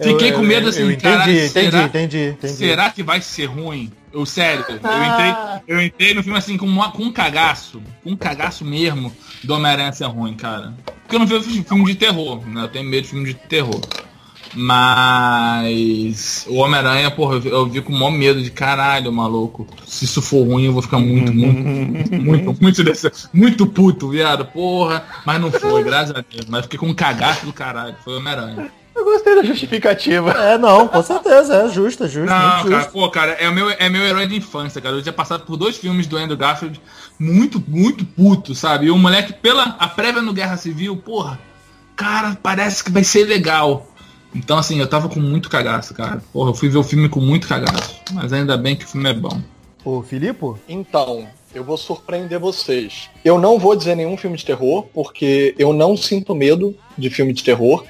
[0.00, 2.52] Fiquei Eu- com medo eu- assim, eu entendi, caralho, entendi, será, entendi, entendi.
[2.54, 3.92] será que vai ser ruim?
[4.12, 5.34] Eu, sério, eu entrei,
[5.68, 9.12] eu entrei no filme assim com, uma- com um cagaço, com um cagaço mesmo
[9.44, 10.74] do Homem-Aranha ser ruim, cara.
[11.02, 12.62] Porque eu não vejo filme de terror, né?
[12.64, 13.80] Eu tenho medo de filme de terror.
[14.54, 19.66] Mas o Homem-Aranha, porra, eu vi- eu vi com o maior medo de caralho, maluco.
[19.86, 24.46] Se isso for ruim, eu vou ficar muito, muito, muito, muito, desse, muito puto, viado.
[24.46, 26.46] Porra, mas não foi, graças a Deus.
[26.48, 27.94] Mas fiquei com um cagaço do caralho.
[28.02, 28.70] Foi o Homem-Aranha.
[28.98, 30.32] Eu gostei da justificativa.
[30.32, 32.92] É, não, com certeza, é justo, é justo, Não, cara, justo.
[32.92, 34.96] pô, cara, é o meu, é meu herói de infância, cara.
[34.96, 36.80] Eu tinha passado por dois filmes do Andrew Garfield
[37.18, 38.86] muito, muito puto, sabe?
[38.86, 41.38] E o moleque, pela a prévia no Guerra Civil, porra,
[41.94, 43.86] cara, parece que vai ser legal.
[44.34, 46.20] Então, assim, eu tava com muito cagaço, cara.
[46.32, 47.94] Porra, eu fui ver o filme com muito cagaço.
[48.12, 49.40] Mas ainda bem que o filme é bom.
[49.84, 50.54] Ô, Filipe?
[50.68, 53.08] Então, eu vou surpreender vocês.
[53.24, 57.32] Eu não vou dizer nenhum filme de terror, porque eu não sinto medo de filme
[57.32, 57.84] de terror.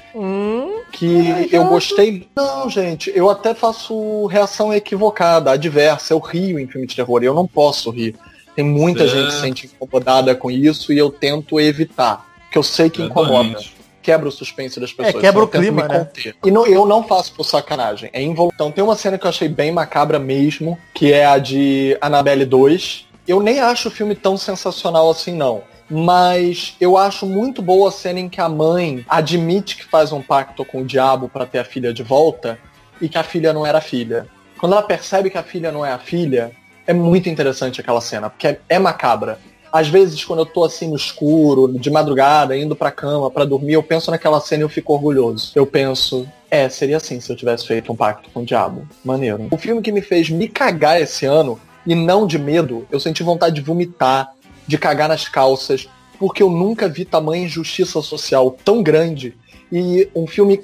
[0.91, 2.27] Que eu gostei.
[2.35, 6.13] Não, gente, eu até faço reação equivocada, adversa.
[6.13, 8.15] Eu rio em filme de terror e eu não posso rir.
[8.55, 9.15] Tem muita Certo.
[9.15, 12.25] gente que se sente incomodada com isso e eu tento evitar.
[12.51, 13.49] Que eu sei que incomoda.
[13.49, 13.79] Exatamente.
[14.01, 15.21] Quebra o suspense das pessoas.
[15.21, 15.99] quebra então o clima, me né?
[15.99, 16.35] conter.
[16.43, 18.09] E não- eu não faço por sacanagem.
[18.11, 18.49] É invol...
[18.53, 22.45] Então tem uma cena que eu achei bem macabra mesmo, que é a de Annabelle
[22.45, 23.05] 2.
[23.27, 25.61] Eu nem acho o filme tão sensacional assim, não.
[25.89, 30.21] Mas eu acho muito boa a cena em que a mãe admite que faz um
[30.21, 32.59] pacto com o diabo para ter a filha de volta
[33.01, 34.27] e que a filha não era a filha.
[34.59, 36.51] Quando ela percebe que a filha não é a filha,
[36.85, 39.39] é muito interessante aquela cena, porque é, é macabra.
[39.71, 43.73] Às vezes, quando eu tô assim no escuro, de madrugada, indo pra cama pra dormir,
[43.73, 45.51] eu penso naquela cena e eu fico orgulhoso.
[45.55, 48.87] Eu penso, é, seria assim se eu tivesse feito um pacto com o diabo.
[49.05, 49.47] Maneiro.
[49.51, 53.23] O filme que me fez me cagar esse ano, e não de medo, eu senti
[53.23, 54.31] vontade de vomitar,
[54.69, 59.35] de cagar nas calças, porque eu nunca vi tamanha injustiça social tão grande
[59.71, 60.61] e um filme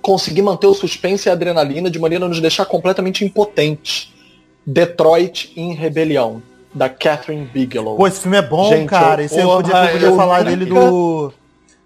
[0.00, 4.12] conseguir manter o suspense e a adrenalina de maneira a nos deixar completamente impotentes.
[4.64, 6.40] Detroit em Rebelião,
[6.72, 7.96] da Catherine Bigelow.
[7.96, 9.20] Pô, esse filme é bom, Gente, cara.
[9.22, 11.32] eu- Esse eu podia, eu podia eu falar dele do.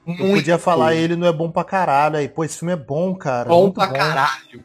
[0.07, 2.29] Eu podia falar ele não é bom pra caralho aí.
[2.29, 3.49] Pô, esse filme é bom, cara.
[3.49, 3.95] bom pra bom.
[3.95, 4.65] caralho.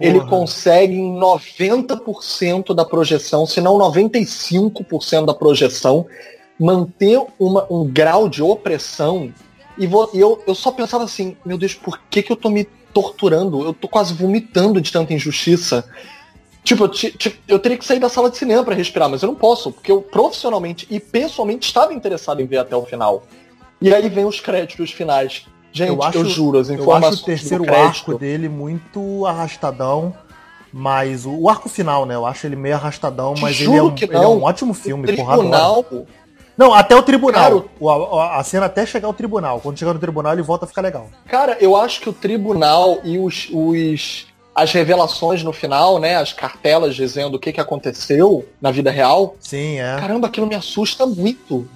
[0.00, 6.06] Ele consegue em 90% da projeção, se não 95% da projeção,
[6.58, 9.32] manter uma- um grau de opressão.
[9.78, 12.48] E, vo- e eu, eu só pensava assim, meu Deus, por que, que eu tô
[12.50, 13.62] me torturando?
[13.64, 15.84] Eu tô quase vomitando de tanta injustiça.
[16.62, 19.22] Tipo, eu, ti- ti- eu teria que sair da sala de cinema pra respirar, mas
[19.22, 23.22] eu não posso, porque eu profissionalmente e pessoalmente estava interessado em ver até o final.
[23.80, 25.46] E aí vem os créditos finais.
[25.72, 29.26] Gente, eu, Eu acho- juro, as Eu acho informações o terceiro crédito, arco dele muito
[29.26, 30.14] arrastadão.
[30.72, 32.14] Mas o, o arco final, né?
[32.14, 34.70] Eu acho ele meio arrastadão, Te mas ele é, um, que ele é um ótimo
[34.70, 35.38] o filme, porrada.
[35.38, 35.84] tribunal,
[36.56, 37.42] Não, até o tribunal.
[37.42, 39.58] Cara, o- O- a, a cena até chegar ao tribunal.
[39.60, 41.08] Quando chegar no tribunal, ele volta a ficar legal.
[41.26, 46.16] Cara, eu acho que o tribunal e os, os- as revelações no final, né?
[46.16, 49.34] As cartelas dizendo o que, que aconteceu na vida real.
[49.40, 49.96] Sim, é.
[49.98, 51.66] Caramba, aquilo me assusta muito.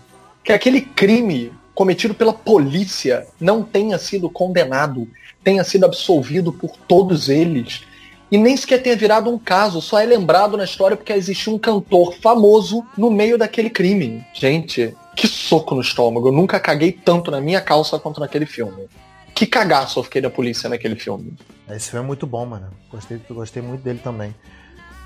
[0.45, 5.09] Que aquele crime cometido pela polícia não tenha sido condenado,
[5.43, 7.83] tenha sido absolvido por todos eles.
[8.31, 11.59] E nem sequer tenha virado um caso, só é lembrado na história porque existia um
[11.59, 14.25] cantor famoso no meio daquele crime.
[14.33, 16.29] Gente, que soco no estômago.
[16.29, 18.87] Eu nunca caguei tanto na minha calça quanto naquele filme.
[19.35, 21.35] Que cagaço eu fiquei da polícia naquele filme.
[21.69, 22.69] Esse filme é muito bom, mano.
[22.91, 24.35] Gostei, gostei muito dele também.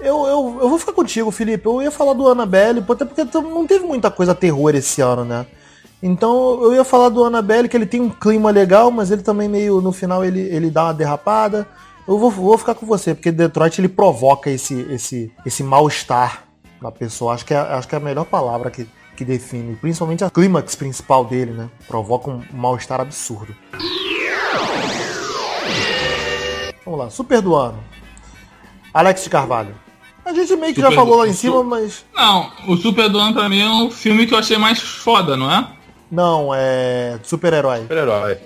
[0.01, 1.67] Eu, eu, eu vou ficar contigo, Felipe.
[1.67, 5.45] Eu ia falar do Annabelle, até porque não teve muita coisa terror esse ano, né?
[6.03, 9.49] Então eu ia falar do Annabelle, que ele tem um clima legal, mas ele também
[9.49, 11.67] meio, no final, ele, ele dá uma derrapada.
[12.07, 16.45] Eu vou, vou ficar com você, porque Detroit ele provoca esse, esse, esse mal-estar
[16.81, 17.35] na pessoa.
[17.35, 19.75] Acho que, é, acho que é a melhor palavra que, que define.
[19.77, 21.69] Principalmente a clímax principal dele, né?
[21.87, 23.55] Provoca um mal-estar absurdo.
[26.85, 27.79] Vamos lá, super do ano.
[28.95, 29.75] Alex de Carvalho.
[30.25, 32.05] A gente meio que já Super falou do- lá em cima, mas.
[32.15, 35.37] Não, o Super do Ano pra mim é o filme que eu achei mais foda,
[35.37, 35.67] não é?
[36.11, 37.19] Não, é.
[37.23, 37.81] Super-herói.
[37.83, 38.39] Super-herói.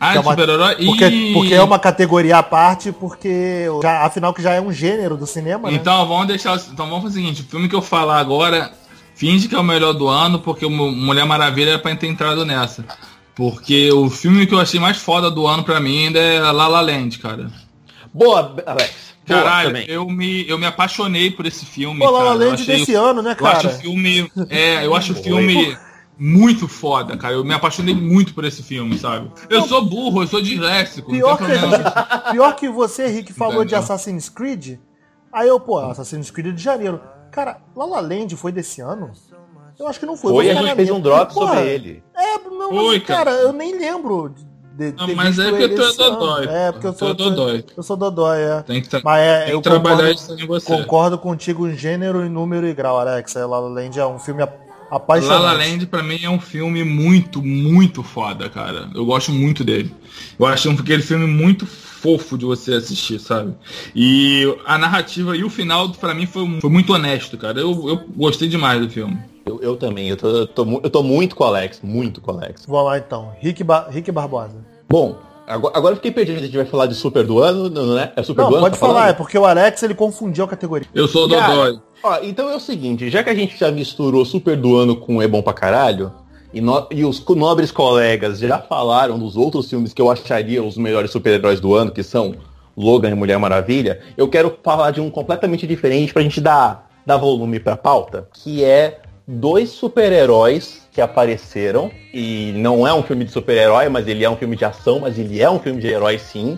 [0.00, 0.86] Ah, é uma- super-herói e...
[0.86, 3.66] Porque, porque é uma categoria à parte, porque.
[3.82, 5.76] Já, afinal que já é um gênero do cinema, né?
[5.76, 6.56] Então vamos deixar.
[6.72, 8.70] Então vamos fazer o seguinte, o filme que eu falar agora,
[9.14, 12.44] finge que é o melhor do ano, porque o Mulher Maravilha era pra ter entrado
[12.44, 12.84] nessa.
[13.34, 16.68] Porque o filme que eu achei mais foda do ano pra mim ainda é La
[16.68, 17.50] La Land, cara.
[18.12, 19.14] Boa, Alex.
[19.26, 19.86] Boa Caralho, também.
[19.88, 21.98] eu me, eu me apaixonei por esse filme.
[21.98, 22.44] Pô, La La cara.
[22.44, 23.78] Eu Land achei- desse ano, né, Eu acho o cara?
[23.80, 24.30] filme.
[24.50, 25.76] É, eu acho o filme
[26.18, 27.34] muito foda, cara.
[27.34, 29.30] Eu me apaixonei muito por esse filme, sabe?
[29.50, 31.10] Eu sou burro, eu sou disléxico.
[31.10, 31.78] Pior que, problema.
[32.32, 33.78] pior que você, Rick, falou de Entendeu?
[33.80, 34.78] Assassin's Creed.
[35.32, 37.00] Aí eu, pô, Assassin's Creed é de janeiro.
[37.32, 39.10] Cara, La La Land foi desse ano?
[39.78, 40.32] Eu acho que não foi.
[40.32, 42.02] Foi, a gente fez um drop Porra, sobre ele.
[42.16, 43.24] É, não, mas, Foi, cara.
[43.24, 43.36] cara.
[43.38, 44.32] eu nem lembro
[44.76, 46.46] de, de Não, ter mas é porque tu é dodói.
[46.48, 47.64] É, porque eu Tu sou, é dodói.
[47.76, 48.62] Eu sou dodói, é.
[48.62, 50.66] Tem que, tra- Mas é, tem eu trabalhar concordo, isso em você.
[50.66, 53.34] concordo contigo em gênero, em número e grau, Alex.
[53.34, 54.44] É, La La Land é um filme
[54.96, 55.42] ap- La apaixonante.
[55.42, 58.88] La Land pra mim é um filme muito, muito foda, cara.
[58.94, 59.92] Eu gosto muito dele.
[60.38, 63.54] Eu acho um- aquele filme muito fofo de você assistir, sabe?
[63.94, 67.58] E a narrativa e o final pra mim foi, foi muito honesto, cara.
[67.60, 69.16] Eu, eu gostei demais do filme.
[69.46, 72.32] Eu, eu também, eu tô, eu tô eu tô muito com o Alex, muito com
[72.32, 72.64] o Alex.
[72.66, 73.32] Vamos lá então.
[73.40, 74.56] Rick, ba Rick Barbosa.
[74.88, 77.98] Bom, agora, agora eu fiquei perdido, a gente vai falar de Super do Ano, não
[77.98, 78.12] é?
[78.16, 78.64] É Super Não, do Ano?
[78.64, 79.10] pode tá falar, falando?
[79.10, 80.88] é porque o Alex ele confundiu a categoria.
[80.94, 81.78] Eu sou Cara, Dodói.
[82.02, 85.20] Ó, então é o seguinte, já que a gente já misturou Super do Ano com
[85.22, 86.12] É Bom Pra Caralho,
[86.52, 90.76] e, no- e os nobres colegas já falaram dos outros filmes que eu acharia os
[90.76, 92.34] melhores super-heróis do ano, que são
[92.76, 97.16] Logan e Mulher Maravilha, eu quero falar de um completamente diferente pra gente dar, dar
[97.16, 103.32] volume pra pauta, que é dois super-heróis que apareceram, e não é um filme de
[103.32, 106.18] super-herói, mas ele é um filme de ação, mas ele é um filme de herói
[106.18, 106.56] sim,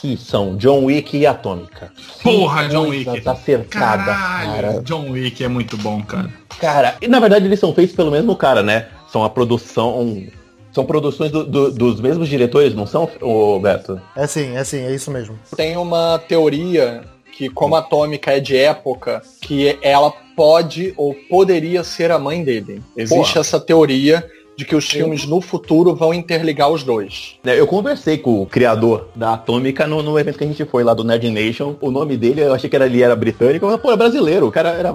[0.00, 1.92] que são John Wick e Atômica.
[2.22, 3.28] Porra, Que John Wick.
[3.28, 4.82] acertada, Caralho, cara.
[4.82, 6.30] John Wick é muito bom, cara.
[6.60, 8.86] Cara, e na verdade eles são feitos pelo mesmo cara, né?
[9.10, 10.22] São a produção.
[10.70, 14.00] São produções do- do- dos mesmos diretores, não são, ô Beto?
[14.14, 15.36] É sim, é sim, é isso mesmo.
[15.56, 17.00] Tem uma teoria
[17.36, 22.44] que, como a Atômica é de época, que ela pode ou poderia ser a mãe
[22.44, 22.80] dele.
[22.96, 23.40] Existe Porra.
[23.40, 24.24] essa teoria
[24.56, 27.36] de que os filmes no futuro vão interligar os dois.
[27.44, 30.82] É, Eu conversei com o criador da Atômica no, no evento que a gente foi
[30.84, 31.76] lá do Nerd Nation.
[31.80, 34.46] O nome dele, eu achei que era, ele era britânico, mas pô, é brasileiro.
[34.48, 34.92] O cara era,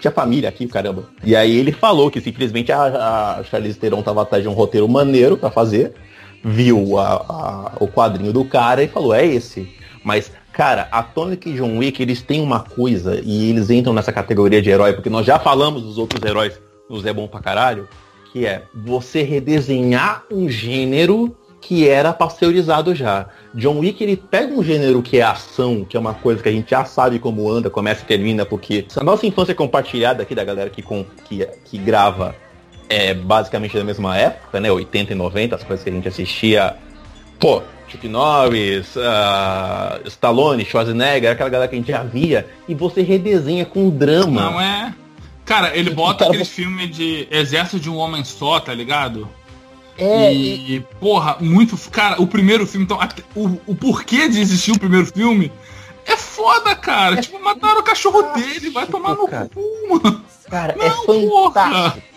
[0.00, 1.04] tinha família aqui, caramba.
[1.24, 4.88] E aí ele falou que simplesmente a, a Charlize Theron tava atrás de um roteiro
[4.88, 5.92] maneiro pra fazer,
[6.42, 9.68] viu a- a- o quadrinho do cara e falou, é esse.
[10.02, 14.60] Mas, cara, Atômica e John Wick, eles têm uma coisa, e eles entram nessa categoria
[14.60, 17.88] de herói, porque nós já falamos dos outros heróis nos É Bom Pra Caralho,
[18.32, 23.26] que é você redesenhar um gênero que era pasteurizado já.
[23.54, 26.52] John Wick ele pega um gênero que é ação, que é uma coisa que a
[26.52, 30.44] gente já sabe como anda, começa e termina, porque a nossa infância compartilhada aqui da
[30.44, 32.34] galera que, com, que, que grava
[32.88, 34.70] é basicamente da mesma época, né?
[34.70, 36.76] 80 e 90, as coisas que a gente assistia.
[37.42, 43.02] Pô, Chuck Norris, ah, Stallone, Schwarzenegger, aquela galera que a gente já via, e você
[43.02, 44.42] redesenha com drama.
[44.50, 44.94] Não é.
[45.44, 49.28] Cara, ele bota Cara, aqueles filmes de Exército de um Homem Só, tá ligado?
[49.98, 51.76] É, e, porra, muito.
[51.90, 55.50] Cara, o primeiro filme, então, até- o, o porquê de existir o primeiro filme
[56.06, 57.20] é foda, cara.
[57.20, 59.50] tipo, mataram o cachorro dele, vai tomar no cara.
[59.52, 60.22] cu, mano.
[60.48, 61.98] Cara, Não, é fantástico.
[61.98, 62.11] É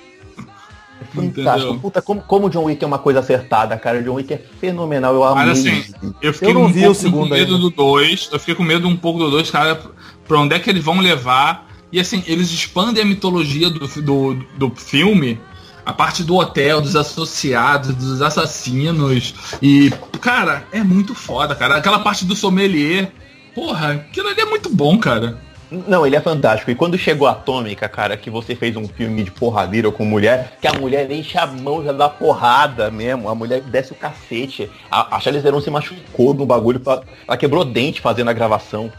[1.16, 1.59] fantástico.
[1.59, 1.80] Entendeu?
[1.80, 3.99] Puta, como, como o John Wick é uma coisa acertada, cara.
[3.99, 5.45] O John Wick é fenomenal, eu amei.
[5.45, 5.84] Mas assim,
[6.22, 7.70] eu fiquei Eu um vi o pouco segundo com medo ainda.
[7.70, 8.30] do 2.
[8.32, 9.82] Eu fiquei com medo um pouco do 2, cara,
[10.28, 11.68] pra onde é que eles vão levar.
[11.91, 15.39] E assim, eles expandem a mitologia do, do, do filme.
[15.86, 19.36] A parte do hotel, dos associados, dos assassinos.
[19.61, 21.76] E, cara, é muito foda, cara.
[21.76, 23.11] Aquela parte do sommelier.
[23.53, 25.39] Porra, aquilo ali é muito bom, cara.
[25.72, 26.70] Não, ele é fantástico.
[26.72, 30.57] E quando chegou a Atômica, cara, que você fez um filme de porradeira com mulher,
[30.61, 34.70] que a mulher enche a mão já dá porrada mesmo, a mulher desce o cacete.
[34.89, 38.91] A, a Charlize Theron se machucou no bagulho, pra- ela quebrou dente fazendo a gravação.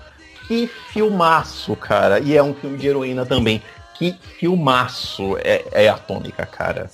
[0.48, 2.20] Que filmaço, cara.
[2.20, 3.60] E é um filme de heroína também.
[3.98, 6.90] Que filmaço é, é Atômica, cara.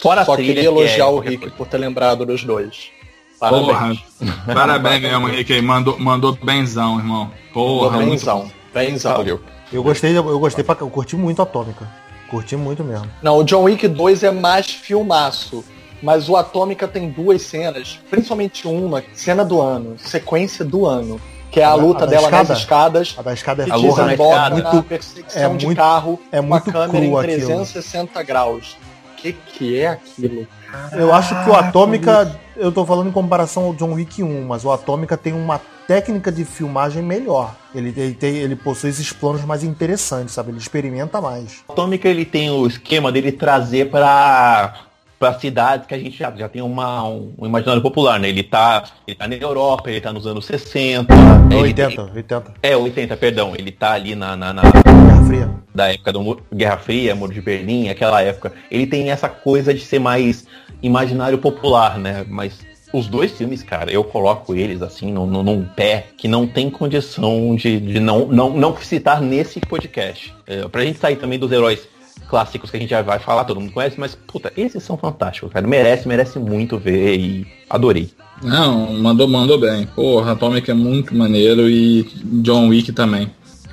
[0.00, 1.56] Fora Só queria que é elogiar o qualquer Rick coisa.
[1.56, 2.90] por ter lembrado dos dois.
[3.38, 3.72] Porra.
[3.74, 4.00] Parabéns.
[4.46, 5.62] Parabéns mesmo, aí.
[5.62, 7.30] Mandou, mandou benzão, irmão.
[7.52, 8.50] Porra, muito Benzão.
[8.72, 9.16] Benzão.
[9.16, 9.40] Valeu.
[9.72, 11.88] Eu gostei, eu gostei pra, eu curti muito a Atômica.
[12.28, 13.08] Curti muito mesmo.
[13.22, 15.64] Não, o John Wick 2 é mais filmaço.
[16.02, 21.20] Mas o Atômica tem duas cenas, principalmente uma, cena do ano, sequência do ano.
[21.48, 22.48] Que é a, A luta a dela escada?
[22.48, 23.14] nas escadas.
[23.18, 24.62] A da escada é que A luta na desemboca escada.
[24.62, 27.22] na Muito- perseguição é de muito- carro é com muito a câmera cru em aquilo.
[27.22, 28.76] 360 graus.
[29.16, 30.48] Que que é aquilo?
[30.92, 34.64] Eu acho que o Atômica, eu tô falando em comparação ao John Wick 1, mas
[34.64, 37.54] o Atômica tem uma técnica de filmagem melhor.
[37.74, 40.50] Ele, ele, tem, ele possui esses planos mais interessantes, sabe?
[40.50, 41.62] Ele experimenta mais.
[41.68, 44.74] O Atômica ele tem o esquema dele trazer para
[45.18, 48.28] para cidades que a gente já, já tem uma, um, um imaginário popular, né?
[48.28, 51.14] Ele tá, ele tá na Europa, ele tá nos anos 60.
[51.14, 52.40] É ele 80, 80.
[52.40, 53.52] tem- é, 80, perdão.
[53.56, 55.50] Ele tá ali na, na, na- Guerra Fria.
[55.72, 56.18] da época da
[56.52, 58.52] Guerra Fria, Muro de Berlim, aquela época.
[58.68, 60.44] Ele tem essa coisa de ser mais
[60.82, 62.24] imaginário popular, né?
[62.28, 62.60] Mas
[62.92, 66.68] os dois filmes, cara, eu coloco eles assim num, num- num pé que não tem
[66.68, 70.34] condição de, de não, não, não citar nesse podcast.
[70.46, 71.88] É, pra gente sair também dos heróis
[72.28, 75.52] clássicos que a gente já vai falar, todo mundo conhece, mas puta, esses são fantásticos,
[75.52, 75.66] cara.
[75.66, 78.10] Merece, merece muito ver e adorei.
[78.42, 79.86] Não, mandou, mandou bem.
[79.86, 82.02] Porra, Atomic é muito maneiro e
[82.42, 83.30] John Wick também.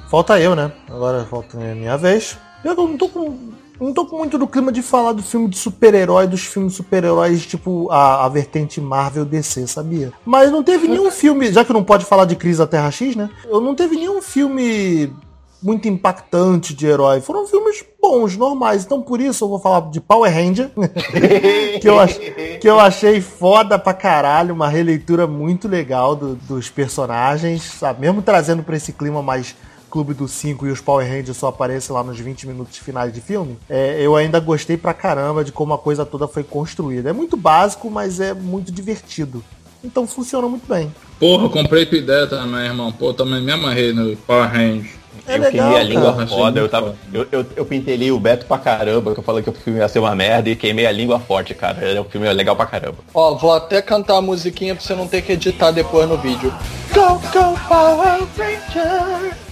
[0.10, 0.72] Falta eu, né?
[0.90, 2.38] Agora falta minha vez.
[2.64, 3.38] Eu não tô com.
[3.80, 7.46] Não tô com muito do clima de falar do filme de super-herói, dos filmes super-heróis,
[7.46, 10.12] tipo a, a vertente Marvel DC, sabia?
[10.26, 13.16] Mas não teve nenhum filme, já que não pode falar de Crise da Terra X,
[13.16, 13.30] né?
[13.46, 15.14] Eu não teve nenhum filme
[15.62, 17.20] muito impactante de herói.
[17.20, 18.86] Foram filmes bons, normais.
[18.86, 20.72] Então por isso eu vou falar de Power Ranger,
[21.82, 22.18] que, eu ach,
[22.62, 28.02] que eu achei foda pra caralho, uma releitura muito legal do- dos personagens, sabe?
[28.02, 29.56] Mesmo trazendo pra esse clima mais
[29.90, 33.22] Clube do 5 e os Power Rangers só aparecem lá nos 20 minutos finais de
[33.22, 37.10] filme, é, eu ainda gostei pra caramba de como a coisa toda foi construída.
[37.10, 39.44] É muito básico, mas é muito divertido.
[39.84, 40.94] Então funciona muito bem.
[41.20, 42.92] Porra, eu comprei com ideia também, irmão.
[42.92, 45.00] Pô, também me amarrei no Power Rangers.
[45.26, 46.28] É eu legal, queimei a língua cara.
[46.28, 49.54] Foda, eu, tava, eu, eu, eu o Beto pra caramba, que eu falei que o
[49.54, 51.80] filme ia ser uma merda e queimei a língua forte, cara.
[51.86, 52.98] É um filme legal pra caramba.
[53.14, 56.54] Ó, vou até cantar a musiquinha pra você não ter que editar depois no vídeo.
[56.94, 59.49] Go, go, Power Ranger!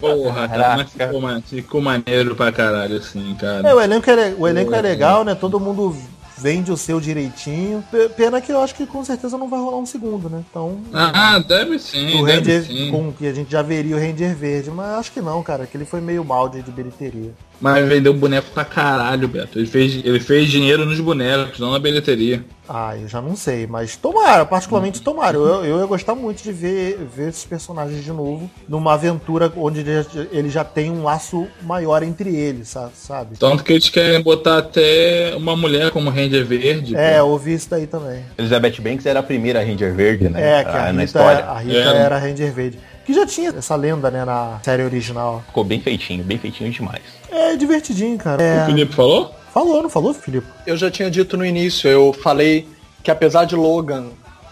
[0.00, 0.76] Porra, cara, Caraca.
[0.76, 3.68] mas ficou, ma- ficou maneiro pra caralho, assim, cara.
[3.68, 5.34] É, o elenco é, o elenco é legal, né?
[5.34, 5.94] Todo mundo
[6.38, 7.84] vende o seu direitinho.
[7.90, 10.42] P- Pena que eu acho que com certeza não vai rolar um segundo, né?
[10.50, 10.80] Então.
[10.92, 12.90] Ah, deve sim, o deve Ranger, sim.
[12.90, 15.76] com que a gente já veria o Ranger verde, mas acho que não, cara, que
[15.76, 17.32] ele foi meio mal de, de bilheteria.
[17.60, 19.58] Mas vendeu boneco pra caralho, Beto.
[19.58, 22.42] Ele fez, ele fez dinheiro nos bonecos, não na bilheteria.
[22.66, 25.36] Ah, eu já não sei, mas tomara, particularmente tomara.
[25.36, 29.80] Eu, eu ia gostar muito de ver, ver esses personagens de novo numa aventura onde
[29.80, 33.36] ele já, ele já tem um laço maior entre eles, sa- sabe?
[33.36, 36.96] Tanto que eles querem botar até uma mulher como Ranger Verde.
[36.96, 37.26] É, pô.
[37.26, 38.24] ouvi isso daí também.
[38.38, 40.60] Elizabeth Banks era a primeira Ranger Verde, né?
[40.60, 41.44] É, que a Ah, na Rita, história.
[41.44, 41.96] a Rita É.
[41.96, 42.78] era Ranger Verde.
[43.04, 45.42] Que já tinha essa lenda, né, na série original.
[45.46, 47.02] Ficou bem feitinho, bem feitinho demais.
[47.30, 48.40] É divertidinho, cara.
[48.42, 48.66] O É...
[48.66, 49.34] Felipe falou?
[49.52, 50.46] Falou, não falou, Filipe?
[50.66, 52.68] Eu já tinha dito no início, eu falei
[53.02, 54.06] que apesar de Logan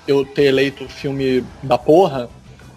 [0.06, 2.28] eu ter eleito o filme da porra,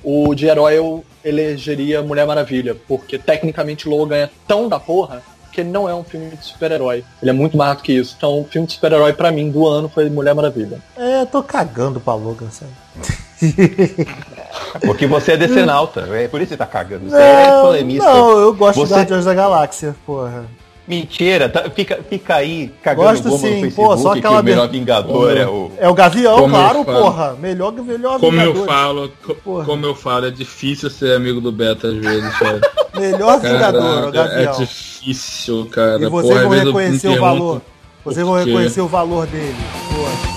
[0.04, 5.62] o de herói eu elegeria Mulher Maravilha, porque tecnicamente Logan é tão da porra que
[5.62, 7.04] ele não é um filme de super-herói.
[7.22, 8.14] Ele é muito mais do que isso.
[8.18, 10.82] Então o filme de super-herói pra mim do ano foi Mulher Maravilha.
[10.98, 12.72] É, eu tô cagando pra Logan, sabe?
[14.86, 17.10] Porque você é decenalta, é por isso que você tá cagando.
[17.10, 18.06] Você é Não, polemista.
[18.14, 20.46] não, eu gosto Você- de Guardiões da Galáxia, porra.
[20.88, 24.42] Mentira, tá- fica, fica aí cagando Gosto bomba no sim, Facebook pô, só aquela que
[24.42, 25.72] o melhor ver- Vingador é o...
[25.78, 27.36] É o Gavião, Como eu claro, porra.
[27.40, 28.66] Melhor que melhor Como eu Vingadores.
[28.66, 29.12] falo,
[29.44, 29.66] Porra.
[29.66, 32.60] como eu falo, é difícil ser amigo do Beto às vezes, cara.
[33.00, 34.54] Melhor Vingador, o é Gavião.
[34.60, 36.02] difícil, cara.
[36.04, 37.62] E vocês Porra, vão eu reconhecer o valor.
[38.04, 39.56] Vocês vão reconhecer o valor dele.
[39.88, 40.31] Porra.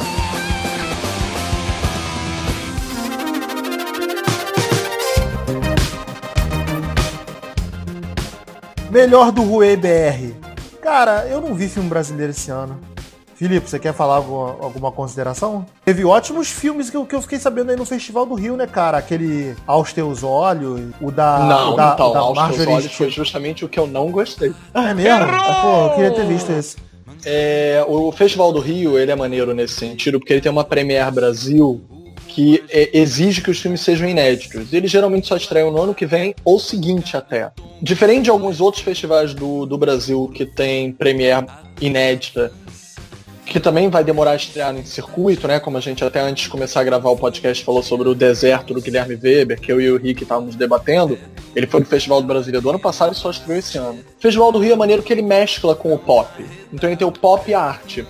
[8.94, 10.32] Melhor do Rue BR.
[10.80, 12.78] Cara, eu não vi filme brasileiro esse ano.
[13.34, 15.66] Filipe, você quer falar alguma, alguma consideração?
[15.84, 18.68] Teve ótimos filmes que eu, que eu fiquei sabendo aí no Festival do Rio, né,
[18.68, 18.96] cara?
[18.96, 22.72] Aquele Aos Teus Olhos, o da, não, o da, então, o da Aos Teus Marjorie
[22.72, 24.54] Olhos foi justamente o que eu não gostei.
[24.72, 25.24] Ah, é mesmo?
[25.24, 26.76] Ah, pô, eu queria ter visto esse.
[27.24, 31.10] É, o Festival do Rio, ele é maneiro nesse sentido, porque ele tem uma Premiere
[31.10, 31.82] Brasil
[32.34, 34.72] que é, exige que os filmes sejam inéditos.
[34.72, 37.52] Eles geralmente só estreiam no ano que vem ou seguinte até.
[37.80, 41.46] Diferente de alguns outros festivais do, do Brasil que tem Premiere
[41.80, 42.52] inédita,
[43.46, 45.60] que também vai demorar a estrear em circuito, né?
[45.60, 48.74] Como a gente até antes de começar a gravar o podcast falou sobre o deserto
[48.74, 51.16] do Guilherme Weber, que eu e o Rick estávamos debatendo.
[51.54, 54.00] Ele foi no Festival do Brasília do ano passado e só estreou esse ano.
[54.18, 56.44] O Festival do Rio é maneiro que ele mescla com o pop.
[56.72, 58.04] Então ele tem o pop e a arte.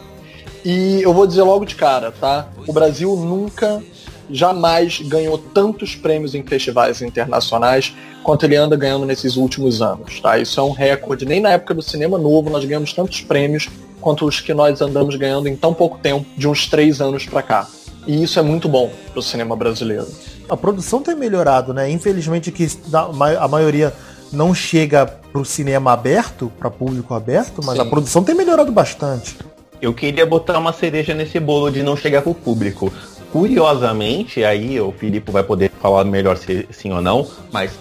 [0.64, 2.48] E eu vou dizer logo de cara, tá?
[2.66, 3.82] O Brasil nunca,
[4.30, 10.38] jamais ganhou tantos prêmios em festivais internacionais quanto ele anda ganhando nesses últimos anos, tá?
[10.38, 11.26] Isso é um recorde.
[11.26, 13.68] Nem na época do cinema novo nós ganhamos tantos prêmios
[14.00, 17.42] quanto os que nós andamos ganhando em tão pouco tempo, de uns três anos para
[17.42, 17.68] cá.
[18.06, 20.06] E isso é muito bom pro cinema brasileiro.
[20.48, 21.90] A produção tem melhorado, né?
[21.90, 23.94] Infelizmente que a maioria
[24.30, 27.82] não chega pro cinema aberto, para público aberto, mas Sim.
[27.82, 29.36] a produção tem melhorado bastante.
[29.80, 32.92] Eu queria botar uma cereja nesse bolo de não chegar pro público.
[33.34, 37.76] Curiosamente, aí o Filipe vai poder falar melhor se sim ou não, mas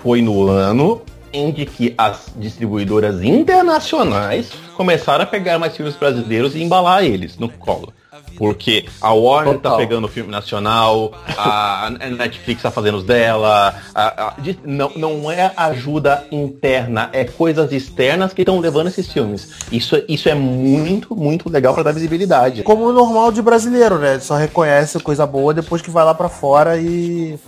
[0.00, 6.62] foi no ano em que as distribuidoras internacionais começaram a pegar mais filmes brasileiros e
[6.62, 7.92] embalar eles no colo.
[8.36, 9.72] Porque a Warner tá Total.
[9.72, 13.74] tá pegando o filme nacional, a Netflix tá fazendo os dela.
[13.94, 19.10] A, a, de, não, não é ajuda interna, é coisas externas que estão levando esses
[19.10, 19.50] filmes.
[19.70, 22.62] Isso, isso é muito, muito legal para dar visibilidade.
[22.62, 24.18] Como o normal de brasileiro, né?
[24.18, 27.38] Só reconhece coisa boa depois que vai lá para fora e,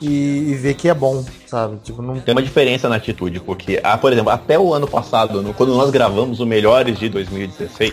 [0.00, 1.78] e, e vê que é bom, sabe?
[1.82, 2.18] Tipo, não...
[2.20, 5.74] Tem uma diferença na atitude, porque, ah, por exemplo, até o ano passado, no, quando
[5.74, 7.92] nós gravamos o Melhores de 2016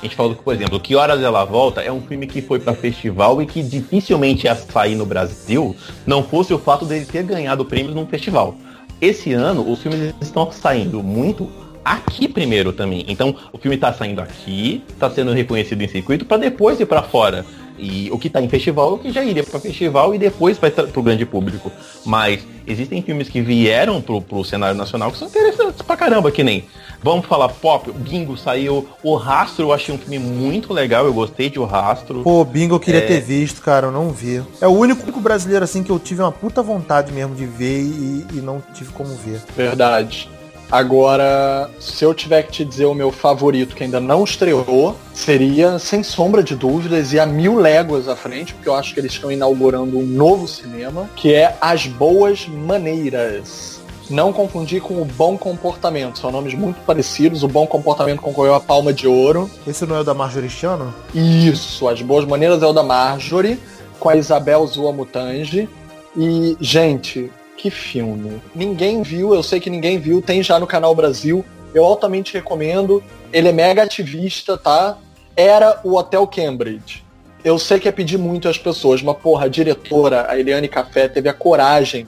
[0.00, 2.60] a gente falou que, por exemplo, Que Horas Ela Volta é um filme que foi
[2.60, 5.74] para festival e que dificilmente ia sair no Brasil
[6.06, 8.54] não fosse o fato dele ter ganhado prêmios num festival.
[9.00, 11.50] Esse ano, os filmes estão saindo muito
[11.84, 13.04] aqui primeiro também.
[13.08, 17.02] Então, o filme está saindo aqui, está sendo reconhecido em circuito para depois ir para
[17.02, 17.44] fora.
[17.78, 20.70] E o que está em festival, o que já iria para festival e depois vai
[20.70, 21.70] para o grande público.
[22.04, 26.42] Mas existem filmes que vieram pro, pro cenário nacional que são interessantes pra caramba, que
[26.42, 26.64] nem
[27.02, 28.88] Vamos falar pop, o Bingo saiu.
[29.02, 32.22] O Rastro eu achei um filme muito legal, eu gostei de O Rastro.
[32.22, 33.06] Pô, Bingo eu queria é...
[33.06, 34.42] ter visto, cara, eu não vi.
[34.60, 38.26] É o único brasileiro assim que eu tive uma puta vontade mesmo de ver e,
[38.32, 39.40] e não tive como ver.
[39.56, 40.28] Verdade.
[40.70, 45.78] Agora, se eu tiver que te dizer o meu favorito que ainda não estreou, seria,
[45.78, 49.12] sem sombra de dúvidas, e a mil léguas à frente, porque eu acho que eles
[49.12, 53.75] estão inaugurando um novo cinema, que é As Boas Maneiras.
[54.08, 56.18] Não confundir com o Bom Comportamento.
[56.18, 57.42] São nomes muito parecidos.
[57.42, 59.50] O Bom Comportamento concorreu a Palma de Ouro.
[59.66, 60.94] Esse não é o da Marjorie Chano?
[61.14, 61.88] Isso.
[61.88, 63.58] As Boas Maneiras é o da Marjorie,
[63.98, 65.68] com a Isabel Zuamutange.
[66.16, 68.40] E, gente, que filme.
[68.54, 71.44] Ninguém viu, eu sei que ninguém viu, tem já no canal Brasil.
[71.74, 73.02] Eu altamente recomendo.
[73.32, 74.96] Ele é mega ativista, tá?
[75.34, 77.04] Era o Hotel Cambridge.
[77.44, 81.06] Eu sei que é pedir muito às pessoas, mas porra, a diretora, a Eliane Café,
[81.06, 82.06] teve a coragem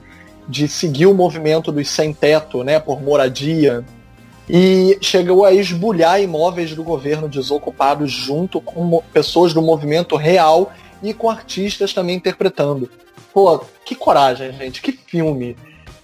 [0.48, 3.84] de seguir o movimento dos sem-teto, né, por moradia,
[4.48, 10.72] e chegou a esbulhar imóveis do governo desocupados junto com pessoas do movimento real
[11.02, 12.90] e com artistas também interpretando.
[13.32, 15.54] Pô, que coragem, gente, que filme.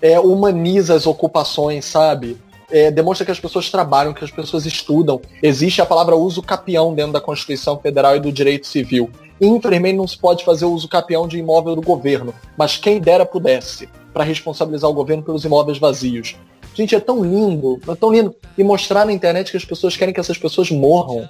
[0.02, 2.36] É, humaniza as ocupações, sabe?
[2.70, 5.20] É, demonstra que as pessoas trabalham, que as pessoas estudam.
[5.42, 9.10] Existe a palavra uso capião dentro da Constituição Federal e do Direito Civil.
[9.40, 13.88] Infelizmente não se pode fazer uso capião de imóvel do governo, mas quem dera pudesse
[14.14, 16.36] para responsabilizar o governo pelos imóveis vazios.
[16.72, 18.34] Gente, é tão lindo, é tão lindo.
[18.56, 21.28] E mostrar na internet que as pessoas querem que essas pessoas morram.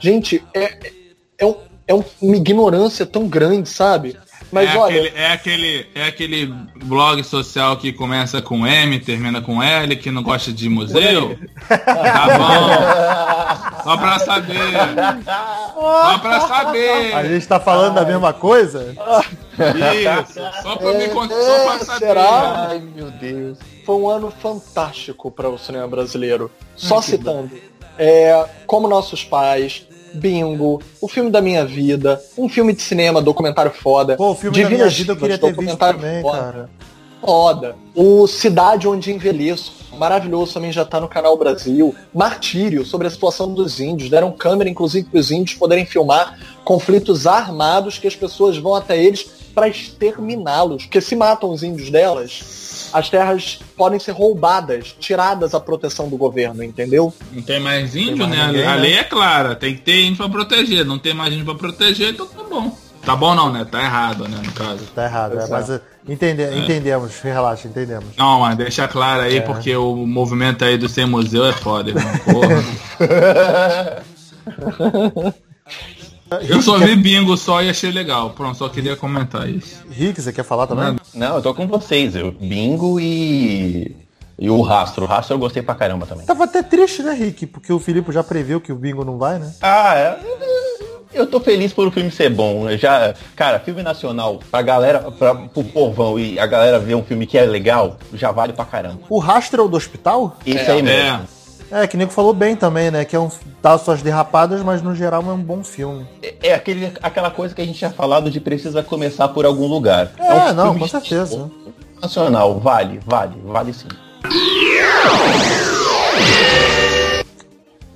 [0.00, 0.78] Gente, é,
[1.38, 1.54] é, um,
[1.86, 4.16] é uma ignorância tão grande, sabe?
[4.52, 5.00] Mas é olha.
[5.00, 6.46] Aquele, é, aquele, é aquele
[6.84, 11.38] blog social que começa com M, termina com L, que não gosta de museu.
[11.68, 13.82] Tá bom.
[13.82, 14.58] Só pra saber.
[15.74, 17.14] Só pra saber.
[17.14, 18.04] A gente tá falando Ai.
[18.04, 18.94] da mesma coisa?
[19.52, 20.40] Isso.
[20.62, 21.98] Só pra, é, me, só pra saber.
[21.98, 22.68] Será?
[22.68, 23.58] Ai, meu Deus.
[23.84, 26.50] Foi um ano fantástico para o cinema brasileiro.
[26.76, 27.50] Só Ai, citando.
[27.98, 33.70] É, como nossos pais, Bingo, o filme da minha vida, um filme de cinema, documentário
[33.72, 34.16] foda.
[34.16, 36.38] Pô, o filme Divina da minha vida eu queria ter visto também, foda.
[36.38, 36.70] cara.
[37.20, 37.76] Foda.
[37.94, 41.94] O Cidade Onde Envelheço, maravilhoso, também já tá no canal Brasil.
[42.12, 44.10] Martírio, sobre a situação dos índios.
[44.10, 49.00] Deram câmera, inclusive, para os índios poderem filmar conflitos armados que as pessoas vão até
[49.00, 50.84] eles para exterminá-los.
[50.84, 52.40] Porque se matam os índios delas,
[52.92, 57.12] as terras podem ser roubadas, tiradas a proteção do governo, entendeu?
[57.32, 58.46] Não tem mais índio, Tem mais né?
[58.46, 58.80] ninguém, a né?
[58.80, 60.84] lei é clara, tem que ter índio pra proteger.
[60.84, 62.76] Não tem mais índio pra proteger, então tá bom.
[63.04, 63.66] Tá bom não, né?
[63.68, 64.84] Tá errado, né, no caso.
[64.94, 68.16] Tá errado, é, mas uh, entende, entendemos, relaxa, entendemos.
[68.16, 72.12] Não, mas deixa claro aí, porque o movimento aí do Sem Museu é foda, irmão.
[72.24, 74.02] Porra.
[76.48, 78.30] Eu só vi bingo só e achei legal.
[78.30, 79.76] Pronto, só queria comentar isso.
[79.90, 80.96] Rick, você quer falar também?
[81.14, 82.14] Não, eu tô com vocês.
[82.16, 83.96] Eu, bingo e.
[84.38, 85.04] E o rastro.
[85.04, 86.26] O rastro eu gostei pra caramba também.
[86.26, 87.46] Tava até triste, né, Rick?
[87.46, 89.52] Porque o Filipe já previu que o Bingo não vai, né?
[89.60, 90.18] Ah, é.
[91.14, 92.68] Eu tô feliz por o filme ser bom.
[92.68, 97.02] Eu já, cara, filme nacional, pra galera, pra, pro povão e a galera ver um
[97.04, 99.00] filme que é legal, já vale pra caramba.
[99.10, 100.36] O Rastro é o do hospital?
[100.46, 101.18] Isso aí É, mesmo.
[101.18, 101.20] É,
[101.88, 103.04] que o Nico falou bem também, né?
[103.04, 103.30] Que é um.
[103.62, 106.06] dá suas derrapadas, mas no geral é um bom filme.
[106.22, 109.66] É, é aquele, aquela coisa que a gente tinha falado de precisa começar por algum
[109.66, 110.10] lugar.
[110.18, 111.50] É, um não, com certeza.
[112.00, 113.88] Nacional, vale, vale, vale sim.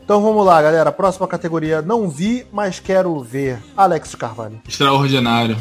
[0.03, 0.93] Então vamos lá, galera.
[0.93, 1.83] Próxima categoria.
[1.83, 3.61] Não vi, mas quero ver.
[3.77, 4.61] Alex Carvalho.
[4.67, 5.57] Extraordinário.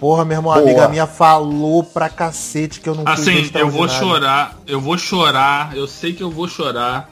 [0.00, 0.64] Porra, meu irmão, Boa.
[0.64, 5.76] amiga minha falou pra cacete que eu não Assim, eu vou chorar, eu vou chorar,
[5.76, 7.08] eu sei que eu vou chorar.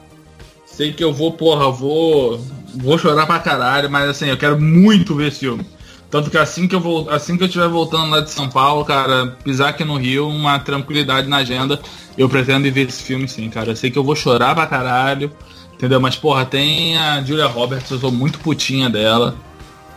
[0.75, 2.39] Sei que eu vou, porra, vou.
[2.75, 5.65] Vou chorar pra caralho, mas assim, eu quero muito ver esse filme.
[6.09, 7.09] Tanto que assim que eu vou.
[7.09, 10.57] Assim que eu estiver voltando lá de São Paulo, cara, pisar aqui no Rio, uma
[10.59, 11.79] tranquilidade na agenda,
[12.17, 13.71] eu pretendo ir ver esse filme sim, cara.
[13.71, 15.31] Eu sei que eu vou chorar pra caralho.
[15.73, 15.99] Entendeu?
[15.99, 19.35] Mas, porra, tem a Julia Roberts, eu sou muito putinha dela.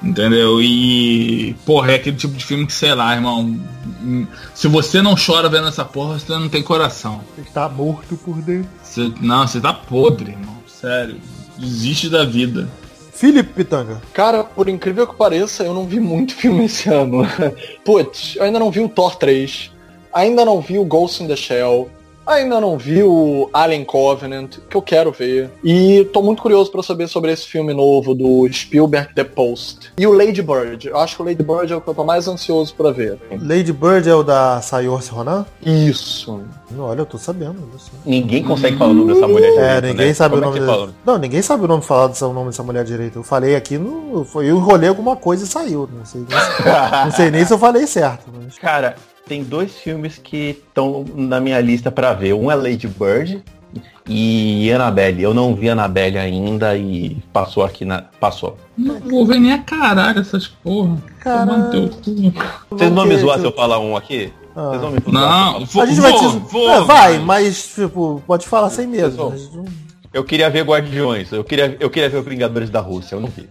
[0.03, 0.61] Entendeu?
[0.61, 3.41] E, porra, é aquele tipo de filme que, sei lá, irmão.
[4.03, 7.21] hum, Se você não chora vendo essa porra, você não tem coração.
[7.39, 8.69] Ele tá morto por dentro.
[8.83, 10.54] Você- não, você tá podre, irmão.
[10.85, 11.17] Sério.
[11.57, 12.69] Desiste da vida.
[13.15, 14.03] Felipe Pitanga.
[14.13, 17.23] Cara, por incrível que pareça, eu não vi muito filme esse ano.
[17.83, 19.71] Putz, eu ainda não vi o Thor 3,
[20.13, 21.89] ainda não vi o Ghost in the Shell,
[22.27, 25.51] ainda não vi o Alien Covenant, que eu quero ver.
[25.63, 29.93] E tô muito curioso pra saber sobre esse filme novo do Spielberg The Post.
[29.99, 30.89] E o Lady Bird.
[30.89, 33.19] Eu acho que o Lady Bird é o que eu tô mais ansioso pra ver.
[33.41, 35.45] Lady Bird é o da Sayorse Ronan?
[35.65, 36.41] Isso.
[36.77, 37.57] Olha, eu tô sabendo.
[37.73, 37.93] eu sei.
[38.05, 40.15] Ninguém consegue falar o nome dessa mulher É, direito, ninguém né?
[40.15, 40.87] sabe Como o é nome fala?
[40.87, 40.99] dele.
[41.07, 43.19] Não, ninguém sabe o nome falar do seu nome dessa mulher direito.
[43.19, 44.25] Eu falei aqui no.
[44.25, 45.89] Foi, eu enrolei alguma coisa e saiu.
[45.97, 48.25] Não sei, nem se- não sei nem se eu falei certo.
[48.43, 48.59] Mas...
[48.59, 48.97] Cara,
[49.27, 52.33] tem dois filmes que estão na minha lista pra ver.
[52.35, 53.43] Um é Lady Bird
[54.09, 55.23] e Annabelle.
[55.23, 58.03] Eu não vi Annabelle ainda e passou aqui na.
[58.21, 58.57] Passou.
[58.77, 60.97] Não vou ver nem a caralho essas porra.
[61.21, 61.91] Caralho.
[62.71, 64.33] Vocês vão me zoar se eu- falar um aqui?
[64.57, 64.69] Ah.
[64.69, 65.13] Vocês vão me zoar
[65.55, 66.39] Não, vou, A gente vai vou, te.
[66.53, 69.35] vou, É, vai, mas- tipo, pode falar sem medo.
[70.13, 71.33] Eu queria ver Guardiões.
[71.33, 73.17] Eu queria, eu queria ver os Vingadores da Rússia.
[73.17, 73.49] Eu não vi.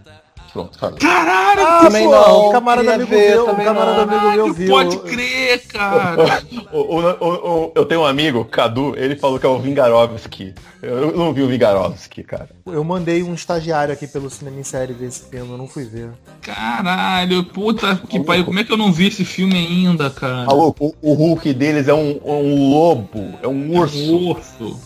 [0.54, 0.98] Pronto, falei.
[0.98, 4.18] Caralho, Ah, Também pô, não, O camarada amigo ver, meu, o também camarada não.
[4.18, 4.68] amigo meu viu.
[4.68, 6.42] pode crer, cara.
[6.72, 10.54] O- o- o- o- eu tenho um amigo, Cadu, ele falou que é o Vingarovski.
[10.82, 12.48] Eu, eu não vi o Vingarovski, cara.
[12.66, 15.84] Eu mandei um estagiário aqui pelo Cinema em Série ver esse filme, eu não fui
[15.84, 16.10] ver.
[16.40, 18.44] Caralho, puta que pariu.
[18.44, 20.44] Como é que eu não vi esse filme ainda, cara?
[20.46, 24.16] Maluco, o, o Hulk deles é um, um lobo, é um urso.
[24.16, 24.80] Urso.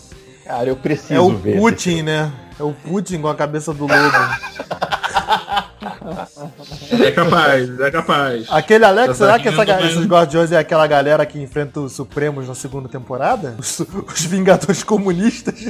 [0.45, 1.51] Cara, eu preciso É o ver.
[1.51, 2.31] esse Putin, né?
[2.59, 3.93] É o Putin com a cabeça do lobo.
[6.99, 8.45] É capaz, é capaz.
[8.49, 12.55] Aquele Alex, será que essa, esses Guardiões é aquela galera que enfrenta os Supremos na
[12.55, 13.55] segunda temporada?
[13.57, 15.65] Os, os Vingadores Comunistas?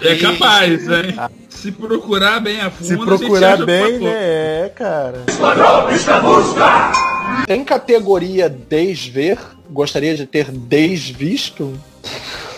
[0.00, 1.16] É capaz, hein?
[1.48, 4.10] Se procurar bem a fundo, Se procurar bem, né?
[4.10, 5.22] É, cara.
[7.46, 9.38] Tem categoria desver?
[9.70, 11.78] Gostaria de ter desvisto?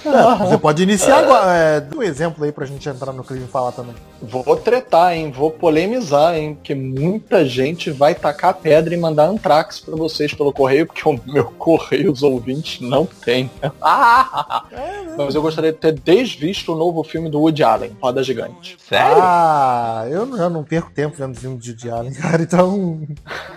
[0.07, 1.53] É, você pode iniciar agora.
[1.53, 3.95] É, um exemplo aí pra gente entrar no clima e falar também.
[4.21, 5.31] Vou tretar, hein?
[5.31, 6.55] Vou polemizar, hein?
[6.55, 11.21] Porque muita gente vai tacar pedra e mandar antrax pra vocês pelo correio, porque o
[11.27, 13.51] meu correio, os ouvintes, não tem.
[15.17, 18.77] Mas eu gostaria de ter desvisto o novo filme do Woody Allen, Roda Gigante.
[18.89, 19.23] Sério?
[19.23, 23.01] Ah, eu não, eu não perco tempo vendo filme de Woody Allen, cara, então.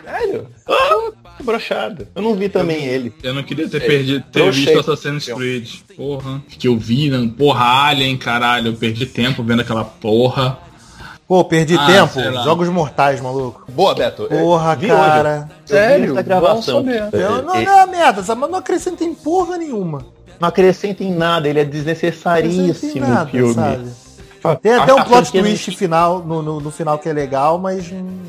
[0.06, 0.48] Sério?
[1.44, 2.08] Broxado.
[2.16, 3.14] Eu não vi também ele.
[3.24, 4.66] Eu não queria ter perdido, ter trouxei.
[4.66, 5.70] visto Assassin's Creed.
[5.96, 6.42] Porra.
[6.50, 7.30] Que eu vi, né?
[7.38, 8.68] Porra, Alien, caralho.
[8.70, 10.58] Eu perdi tempo vendo aquela porra.
[11.28, 12.22] Pô, perdi Ah, tempo.
[12.44, 13.66] Jogos Mortais, maluco.
[13.72, 14.24] Boa, Beto.
[14.28, 15.50] Porra, Vi cara.
[15.70, 15.78] Hoje.
[15.78, 16.78] Eu vi essa gravação.
[16.86, 17.10] Saber.
[17.14, 18.40] Eu, não, É, não é uma merda, sabe?
[18.42, 20.06] mas não acrescentem porra nenhuma.
[20.40, 23.54] Não acrescenta em nada, ele é desnecessaríssimo o nada, filme.
[23.54, 23.90] sabe?
[24.62, 28.20] Tem até um plot twist final, no, no, no final que é legal, mas hum,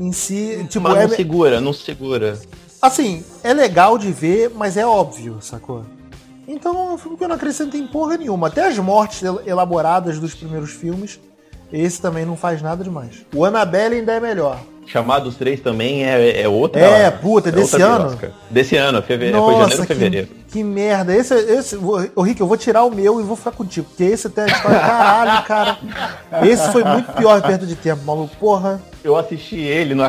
[0.00, 2.38] em si, tipo, Mas é, não segura, não segura.
[2.80, 5.84] assim, é legal de ver, mas é óbvio, sacou?
[6.48, 8.48] Então é um filme que eu não acrescento em porra nenhuma.
[8.48, 11.20] Até as mortes el- elaboradas dos primeiros filmes,
[11.72, 13.24] esse também não faz nada demais.
[13.34, 14.58] O Annabelle ainda é melhor.
[14.86, 16.80] Chamados 3 também é, é outra.
[16.80, 18.18] É, puta, desse outra ano?
[18.50, 19.30] Desse ano, feve...
[19.30, 20.28] foi janeiro ou que, fevereiro.
[20.48, 21.14] que merda.
[21.14, 23.86] Esse, esse, ô Rick, eu vou tirar o meu e vou ficar contigo.
[23.88, 25.78] Porque esse até a história, caralho, cara.
[26.42, 28.34] Esse foi muito pior perto de tempo, maluco.
[28.40, 28.82] Porra.
[29.02, 30.04] Eu assisti ele no,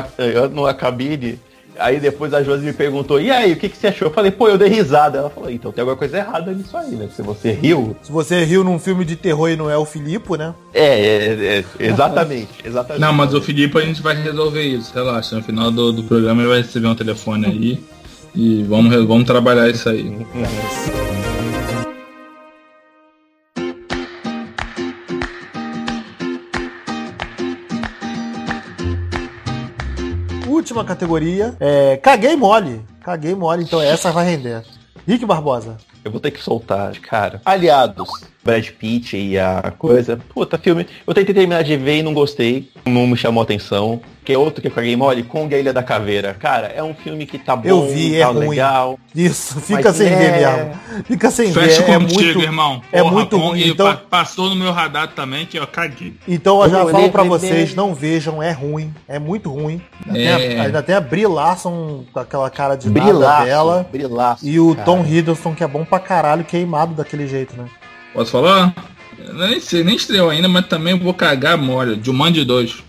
[0.52, 1.38] no cabine.
[1.78, 4.08] Aí depois a Josi me perguntou, e aí, o que, que você achou?
[4.08, 5.18] Eu falei, pô, eu dei risada.
[5.18, 7.08] Ela falou, então tem alguma coisa errada nisso aí, né?
[7.14, 7.96] Se você riu.
[8.02, 10.54] Se você riu num filme de terror e não é o Filipe, né?
[10.74, 13.00] É, é, é exatamente, exatamente.
[13.00, 15.36] Não, mas o Filipe a gente vai resolver isso, relaxa.
[15.36, 17.82] No final do, do programa ele vai receber um telefone aí.
[18.34, 20.14] E vamos, vamos trabalhar isso aí.
[30.62, 32.82] Última categoria é Caguei Mole.
[33.00, 34.62] Caguei Mole, então essa vai render.
[35.04, 35.76] Rick Barbosa.
[36.04, 37.42] Eu vou ter que soltar, cara.
[37.44, 38.08] Aliados.
[38.44, 40.20] Brad Pitt e a coisa.
[40.32, 40.86] Puta, filme.
[41.04, 42.70] Eu tentei terminar de ver e não gostei.
[42.86, 44.00] Não me chamou atenção.
[44.24, 46.34] Que é outro que eu caguei mole, Kong a Ilha da Caveira.
[46.38, 48.50] Cara, é um filme que tá bom, Eu vi, é tá ruim.
[48.50, 48.96] legal.
[49.12, 51.04] Isso, fica sem é- ver mesmo.
[51.04, 51.90] Fica sem Fecha ver.
[51.90, 52.80] É contigo, muito, irmão.
[52.92, 53.68] é Porra, muito Kong ruim.
[53.68, 56.14] Então, pa- Passou no meu radar também, que eu caguei.
[56.28, 58.94] então eu já Eu falo pra vocês, não vejam, é ruim.
[59.08, 59.82] É muito ruim.
[60.06, 60.36] Ainda, É.
[60.38, 63.88] tem, a, ainda tem a Brie Larson com aquela cara de nada Brilaço, dela.
[63.90, 64.84] brilaço, E o cara.
[64.86, 67.64] Tom Hiddleston, que é bom pra caralho, queimado daquele jeito, né?
[68.14, 68.72] Posso falar?
[69.34, 72.00] Nem sei, nem estreou ainda, mas também vou cagar mole.
[72.02, 72.84] Jumanji 2.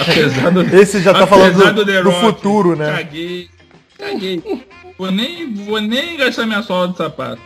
[0.00, 2.92] Apesar do, Esse já tá falando apesar do- do Rock, futuro, né?
[2.96, 3.50] Caguei.
[3.98, 4.42] Caguei.
[4.98, 7.40] Vou nem, vou nem gastar minha sola de sapato.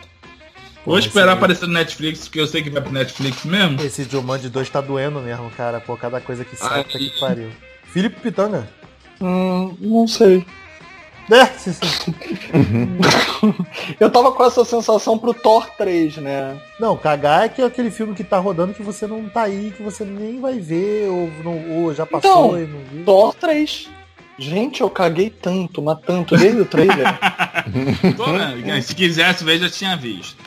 [0.85, 1.37] Vou esperar aí.
[1.37, 3.81] aparecer no Netflix, porque eu sei que vai pro Netflix mesmo.
[3.83, 5.81] Esse Jumanji 2 tá doendo mesmo, cara.
[5.81, 7.49] Pô, cada coisa que sai, que pariu.
[7.91, 8.67] Felipe Pitanga.
[9.19, 10.45] Hum, não sei.
[11.29, 11.71] É, sim.
[13.99, 16.57] Eu tava com essa sensação pro Thor 3, né?
[16.79, 19.73] Não, cagar é que é aquele filme que tá rodando que você não tá aí,
[19.75, 23.05] que você nem vai ver, ou, não, ou já passou Então, e não viu.
[23.05, 23.89] Thor 3.
[24.39, 27.07] Gente, eu caguei tanto, mas tanto, desde o trailer.
[28.83, 30.37] Se quisesse ver, já tinha visto.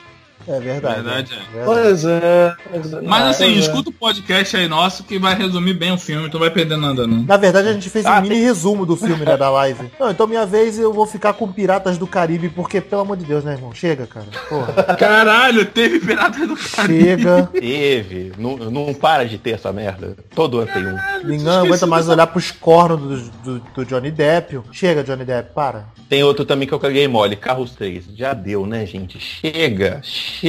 [0.51, 1.03] É verdade.
[1.03, 1.37] Verdade, é.
[1.37, 1.65] é.
[1.65, 1.65] verdade.
[1.65, 2.57] pois é.
[2.71, 3.01] pois é.
[3.03, 3.61] Mas assim, Pois é.
[3.61, 6.77] escuta o podcast aí nosso que vai resumir bem o filme, tu não vai perder
[6.77, 7.23] nada não.
[7.23, 9.91] Na verdade, a gente fez um Ah, mini resumo do filme, né, da live.
[9.99, 13.25] Não, então minha vez eu vou ficar com Piratas do Caribe, porque, pelo amor de
[13.25, 13.73] Deus, né, irmão?
[13.73, 14.27] Chega, cara.
[14.49, 14.73] Porra.
[14.99, 17.23] Caralho, teve Pirata do Caribe.
[17.23, 17.49] Chega.
[17.53, 18.33] Teve.
[18.37, 20.17] Não, não para de ter essa merda.
[20.35, 20.99] Todo ano tem um.
[21.25, 24.61] Ninguém aguenta mais olhar pros cornos do, do, do Johnny Depp.
[24.73, 25.87] Chega, Johnny Depp, para.
[26.09, 28.07] Tem outro também que eu caguei mole, Carros 3.
[28.17, 29.19] Já deu, né, gente?
[29.21, 30.40] Chega, chega.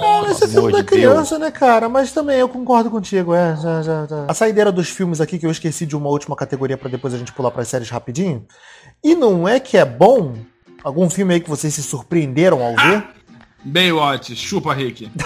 [0.00, 0.88] Não, esse é Pelo filme da Deus.
[0.90, 1.88] criança, né, cara?
[1.88, 3.56] Mas também eu concordo contigo, é.
[3.56, 4.24] Já, já, já.
[4.28, 7.18] A saideira dos filmes aqui, que eu esqueci de uma última categoria pra depois a
[7.18, 8.44] gente pular pras séries rapidinho.
[9.04, 10.34] E não é que é bom?
[10.82, 13.04] Algum filme aí que vocês se surpreenderam ao ver?
[13.66, 15.10] Baywatch, chupa Rick.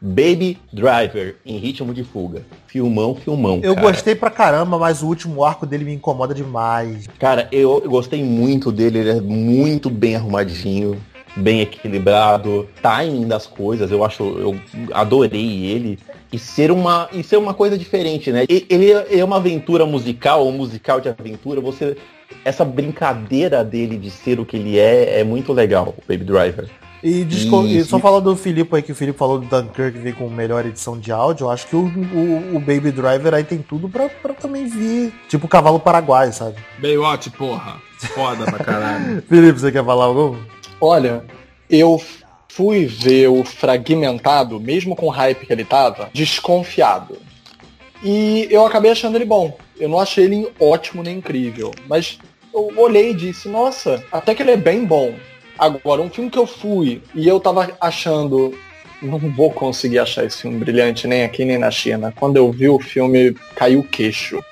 [0.00, 2.42] Baby Driver, em ritmo de fuga.
[2.66, 3.60] Filmão, filmão.
[3.62, 3.86] Eu cara.
[3.86, 7.06] gostei pra caramba, mas o último arco dele me incomoda demais.
[7.18, 11.00] Cara, eu, eu gostei muito dele, ele é muito bem arrumadinho,
[11.36, 14.60] bem equilibrado, timing das coisas, eu acho, eu
[14.92, 15.98] adorei ele.
[16.30, 18.44] E ser uma, e ser uma coisa diferente, né?
[18.50, 21.96] E- Ele é é uma aventura musical, um musical de aventura, você.
[22.44, 26.68] Essa brincadeira dele de ser o que ele é, é muito legal, o Baby Driver.
[27.02, 27.90] E, disco- e Isso.
[27.90, 30.98] só falar do Filipe aí, que o Filipe falou do Dunkirk veio com melhor edição
[30.98, 34.34] de áudio, eu acho que o, o, o Baby Driver aí tem tudo pra, pra
[34.34, 36.56] também vir, tipo o cavalo paraguai, sabe?
[36.80, 37.76] Baywatch, porra.
[37.98, 39.22] Foda pra caralho.
[39.28, 40.38] Felipe, você quer falar algum?
[40.80, 41.24] Olha,
[41.70, 42.00] eu
[42.48, 47.16] fui ver o fragmentado, mesmo com o hype que ele tava, desconfiado.
[48.02, 49.56] E eu acabei achando ele bom.
[49.78, 51.72] Eu não achei ele ótimo nem incrível.
[51.88, 52.18] Mas
[52.54, 55.14] eu olhei e disse, nossa, até que ele é bem bom.
[55.58, 58.56] Agora, um filme que eu fui e eu tava achando.
[59.00, 62.12] Não vou conseguir achar esse filme brilhante nem aqui nem na China.
[62.16, 64.42] Quando eu vi o filme, caiu o queixo.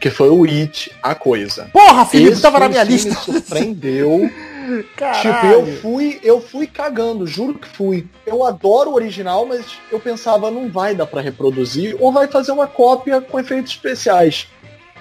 [0.00, 1.70] Que foi o It, a coisa.
[1.72, 3.10] Porra, Felipe, Esse tava na minha lista.
[3.10, 4.28] Me surpreendeu.
[4.96, 5.20] Caralho.
[5.20, 8.06] Tipo, eu fui, eu fui cagando, juro que fui.
[8.26, 12.52] Eu adoro o original, mas eu pensava, não vai dar pra reproduzir, ou vai fazer
[12.52, 14.48] uma cópia com efeitos especiais.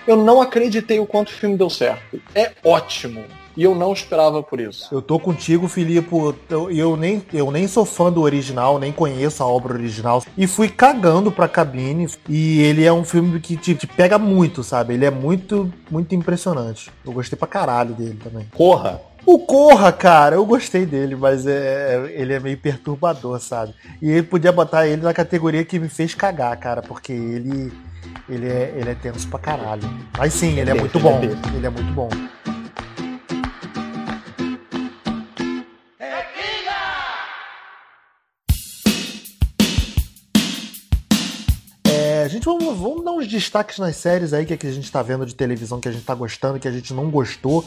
[0.08, 2.20] Eu não acreditei o quanto o filme deu certo.
[2.34, 3.24] É ótimo.
[3.56, 4.88] E eu não esperava por isso.
[4.92, 6.10] Eu tô contigo, Filipe.
[6.50, 10.24] Eu, eu, nem, eu nem sou fã do original, nem conheço a obra original.
[10.38, 12.08] E fui cagando pra cabine.
[12.30, 14.94] E ele é um filme que te, te pega muito, sabe?
[14.94, 16.90] Ele é muito, muito impressionante.
[17.06, 18.48] Eu gostei pra caralho dele também.
[18.56, 19.02] Corra!
[19.26, 23.74] O Corra, cara, eu gostei dele, mas é, ele é meio perturbador, sabe?
[24.02, 27.72] E ele podia botar ele na categoria que me fez cagar, cara, porque ele.
[28.28, 29.84] Ele é, ele é tenso pra caralho.
[30.18, 31.24] Mas sim, ele é Ele é muito tenso, bom.
[31.24, 31.58] ele é.
[31.58, 32.10] Ele é muito bom.
[41.86, 44.68] É, a gente gente, vamos, vamos dar uns destaques nas séries aí que, é que
[44.68, 47.10] a gente tá vendo de televisão, que a gente tá gostando, que a gente não
[47.10, 47.64] gostou.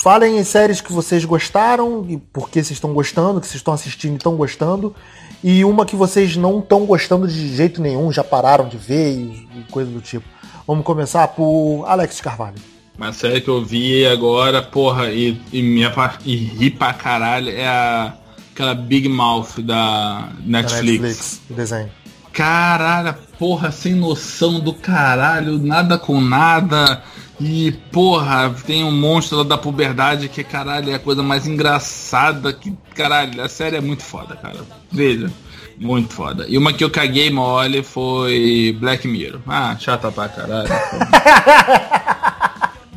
[0.00, 3.74] Falem em séries que vocês gostaram e por que vocês estão gostando, que vocês estão
[3.74, 4.94] assistindo e estão gostando.
[5.42, 9.64] E uma que vocês não estão gostando de jeito nenhum, já pararam de ver e,
[9.70, 10.24] coisa do tipo.
[10.66, 12.56] Vamos começar por Alex Carvalho.
[12.96, 15.92] Uma série que eu vi agora, porra, e, e, minha,
[16.24, 18.14] e ri pra caralho é a,
[18.52, 21.00] aquela Big Mouth da Da Netflix.
[21.00, 21.90] Netflix, o desenho.
[22.32, 27.02] Caralho, porra, sem noção do caralho, nada com nada.
[27.40, 32.52] E, porra, tem um monstro lá da puberdade que, caralho, é a coisa mais engraçada
[32.52, 34.60] que, caralho, a série é muito foda, cara.
[34.90, 35.30] Veja,
[35.78, 36.46] muito foda.
[36.48, 39.40] E uma que eu caguei mole foi Black Mirror.
[39.46, 40.68] Ah, chata pra caralho.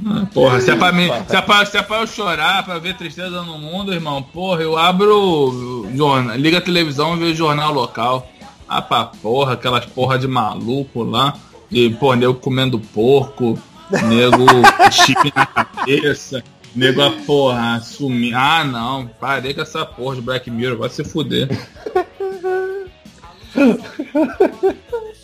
[0.07, 2.77] Ah, Porra, se é, pra mim, se, é pra, se é pra eu chorar, pra
[2.77, 7.35] ver tristeza no mundo, irmão, porra, eu abro jornal, liga a televisão e vejo o
[7.47, 8.29] jornal local.
[8.69, 11.33] Ah, pra porra, aquelas porra de maluco lá.
[11.71, 13.57] E, porra, nego comendo porco,
[14.03, 14.45] nego
[14.91, 16.43] chip na cabeça,
[16.75, 18.33] nego a porra sumir.
[18.35, 21.47] Ah, não, parei com essa porra de Black Mirror, vai se fuder.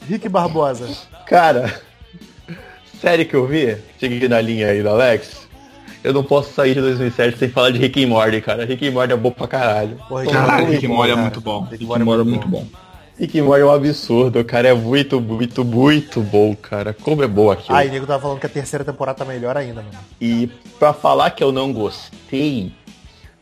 [0.07, 0.87] Rick Barbosa.
[1.27, 1.81] Cara,
[2.99, 5.47] série que eu vi, cheguei na linha aí do Alex,
[6.03, 8.65] eu não posso sair de 2007 sem falar de Rick and Morty, cara.
[8.65, 9.97] Rick and Morty é bom pra caralho.
[10.07, 10.23] Porra,
[10.57, 11.21] Rick Rick and Morty é cara.
[11.21, 11.61] muito bom.
[11.63, 12.59] Rick Rick and Morty é muito bom.
[12.61, 12.90] Rick
[13.23, 14.69] and Morty é um absurdo, cara.
[14.69, 16.93] É muito, muito, muito bom, cara.
[16.93, 17.79] Como é bom aquilo.
[17.79, 19.97] E o nego tava falando que a terceira temporada tá melhor ainda, mano.
[20.19, 20.49] E
[20.79, 22.71] pra falar que eu não gostei,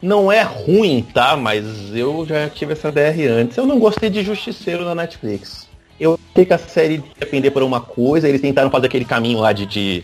[0.02, 1.38] não é ruim, tá?
[1.38, 1.66] Mas
[1.96, 3.58] eu já tive essa DR antes.
[3.58, 5.68] Eu não gostei de Justiceiro na Netflix.
[5.98, 9.54] Eu achei que a série depender por uma coisa, eles tentaram fazer aquele caminho lá
[9.54, 10.04] de, de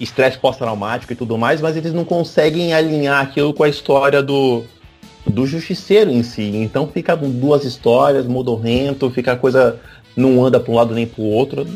[0.00, 4.64] estresse pós-traumático e tudo mais, mas eles não conseguem alinhar aquilo com a história do,
[5.26, 6.56] do Justiceiro em si.
[6.56, 9.80] Então fica duas histórias, modorrento, fica a coisa
[10.16, 11.66] não anda para um lado nem para o outro.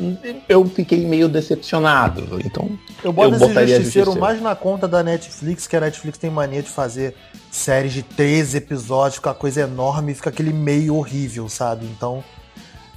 [0.49, 2.41] Eu fiquei meio decepcionado.
[2.45, 2.71] Então
[3.03, 4.21] Eu boto Eu esse botaria justiceiro, Justiceiro.
[4.21, 7.15] mais na conta da Netflix, que a Netflix tem mania de fazer
[7.51, 11.87] séries de 13 episódios, fica uma coisa enorme, fica aquele meio horrível, sabe?
[11.87, 12.25] Então,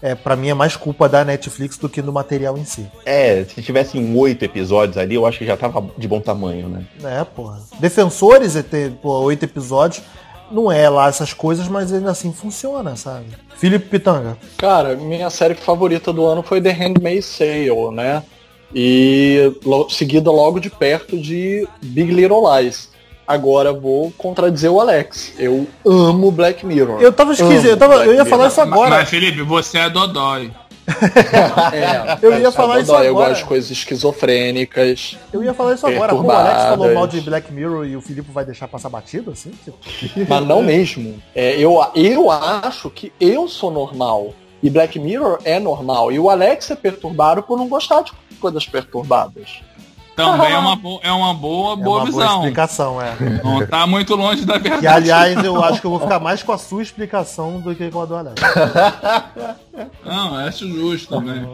[0.01, 2.87] é, para mim é mais culpa da Netflix do que do material em si.
[3.05, 6.85] É, se tivessem oito episódios ali, eu acho que já tava de bom tamanho, né?
[7.03, 7.59] É, porra.
[7.79, 10.03] Defensores, é ter, oito episódios,
[10.51, 13.25] não é lá essas coisas, mas ainda assim funciona, sabe?
[13.57, 14.37] Felipe Pitanga.
[14.57, 18.23] Cara, minha série favorita do ano foi The Handmaid's Tale, né?
[18.73, 22.89] E lo- seguida logo de perto de Big Little Lies.
[23.25, 25.33] Agora vou contradizer o Alex.
[25.37, 27.01] Eu amo Black Mirror.
[27.01, 28.51] Eu tava esquisito, eu, tava, eu ia Black falar Mirror.
[28.51, 28.89] isso agora.
[28.91, 30.51] Mas, Felipe, você é Dodói.
[31.73, 33.29] É, Eu ia falar isso dodói, Eu agora.
[33.29, 35.17] gosto de coisas esquizofrênicas.
[35.33, 36.13] Eu ia falar isso agora.
[36.13, 39.31] Como o Alex falou mal de Black Mirror e o Filipe vai deixar passar batido,
[39.31, 39.51] assim?
[39.63, 39.77] Tipo,
[40.27, 41.21] Mas não mesmo.
[41.35, 44.33] É, eu, eu acho que eu sou normal.
[44.63, 46.11] E Black Mirror é normal.
[46.11, 49.61] E o Alex é perturbado por não gostar de coisas perturbadas.
[50.17, 52.39] Também é uma, bo é uma boa, é boa uma boa visão.
[52.39, 53.13] explicação, é.
[53.43, 54.81] Não tá muito longe da verdade.
[54.81, 57.89] Que, aliás, eu acho que eu vou ficar mais com a sua explicação do que
[57.89, 58.41] com a do Alex.
[60.05, 61.47] Não, acho justo também.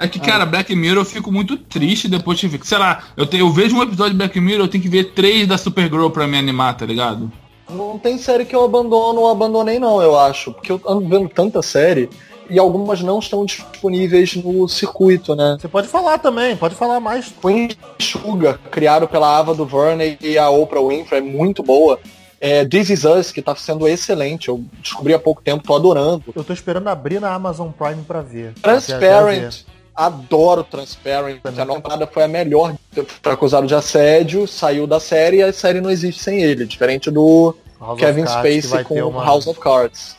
[0.00, 0.04] É.
[0.04, 2.60] É que, cara, Black Mirror eu fico muito triste depois de ver.
[2.64, 5.12] Sei lá, eu, te- eu vejo um episódio de Black Mirror, eu tenho que ver
[5.12, 7.30] três da Supergirl pra me animar, tá ligado?
[7.68, 10.52] Não tem série que eu abandono ou abandonei não, eu acho.
[10.52, 12.08] Porque eu ando vendo tanta série
[12.48, 15.56] e algumas não estão disponíveis no circuito, né?
[15.60, 17.32] Você pode falar também, pode falar mais.
[17.42, 21.98] O Enxuga, criado pela Ava DuVernay e a Oprah Winfrey, é muito boa.
[22.40, 24.48] É, This Is Us, que tá sendo excelente.
[24.48, 26.22] Eu descobri há pouco tempo, tô adorando.
[26.34, 28.54] Eu tô esperando abrir na Amazon Prime pra ver.
[28.62, 29.64] Transparent.
[29.94, 31.40] Adoro Transparent.
[31.44, 32.74] A namorada foi a melhor.
[33.20, 36.64] Foi acusado de assédio, saiu da série e a série não existe sem ele.
[36.64, 40.14] Diferente do House Kevin Spacey com uma- House of Cards.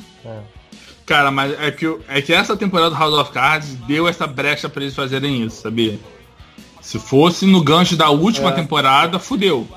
[1.10, 4.70] Cara, mas é que, é que essa temporada do House of Cards deu essa brecha
[4.70, 6.00] pra eles fazerem isso, sabia?
[6.82, 8.52] Se fosse no gancho da última É.
[8.54, 9.68] temporada, fudeu.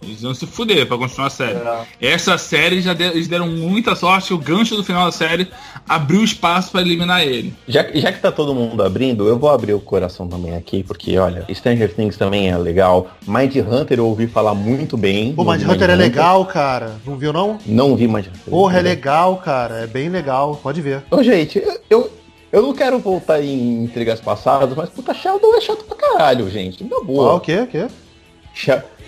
[0.00, 1.58] Eles iam se fuder pra continuar a série.
[1.58, 1.84] É.
[2.12, 5.48] Essa série já de- eles deram muita sorte o gancho do final da série
[5.88, 7.52] abriu espaço pra eliminar ele.
[7.66, 11.18] Já, já que tá todo mundo abrindo, eu vou abrir o coração também aqui, porque
[11.18, 13.08] olha, Stranger Things também é legal.
[13.26, 15.32] Mind Hunter eu ouvi falar muito bem.
[15.34, 16.94] Pô, Mind Hunter é legal, cara.
[17.04, 17.58] Não viu, não?
[17.66, 18.40] Não vi Mind Hunter.
[18.50, 19.80] Porra, é legal, cara.
[19.80, 20.54] É bem legal.
[20.62, 21.02] Pode ver.
[21.10, 22.12] Ô, gente, eu, eu,
[22.52, 26.84] eu não quero voltar em intrigas passadas, mas puta, Sheldon é chato pra caralho, gente.
[26.84, 27.34] Na Ah, boa.
[27.34, 27.56] o quê?
[27.62, 27.86] O quê?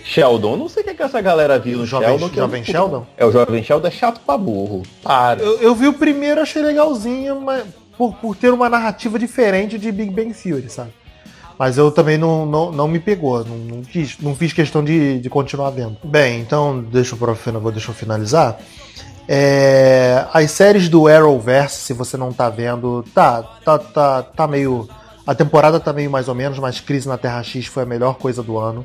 [0.05, 2.27] Sheldon, não sei o que, que essa galera viu no Jovem- Sheldon.
[2.27, 3.07] eu- Jovem Sheldon?
[3.17, 4.83] É, o Jovem Sheldon é chato pra burro.
[5.03, 5.41] Para.
[5.43, 7.65] Eu, eu vi o primeiro, achei legalzinho, mas
[7.97, 10.91] por, por ter uma narrativa diferente de Big Bang Theory, sabe?
[11.59, 15.19] Mas eu também não, não, não me pegou, não, não, quis, não fiz questão de,
[15.21, 15.99] de continuar vendo.
[16.03, 18.59] Bem, então deixa eu, vou- deixa eu finalizar.
[19.29, 24.89] É, as séries do Arrowverse, se você não tá vendo, tá, tá, tá, tá meio
[25.27, 28.15] A temporada tá meio mais ou menos, mas Crise na Terra X foi a melhor
[28.15, 28.85] coisa do ano.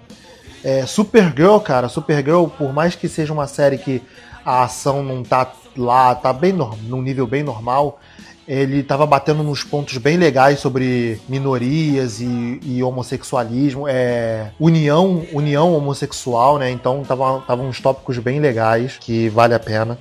[0.66, 4.01] É, Supergirl, cara, Supergirl, por mais que seja uma série que
[4.43, 7.99] a ação não tá lá, tá bem num nível bem normal,
[8.47, 15.72] ele tava batendo nos pontos bem legais sobre minorias e, e homossexualismo, é, união, união
[15.72, 16.72] homossexual, né?
[16.72, 19.99] Então tava, tava uns tópicos bem legais que vale a pena.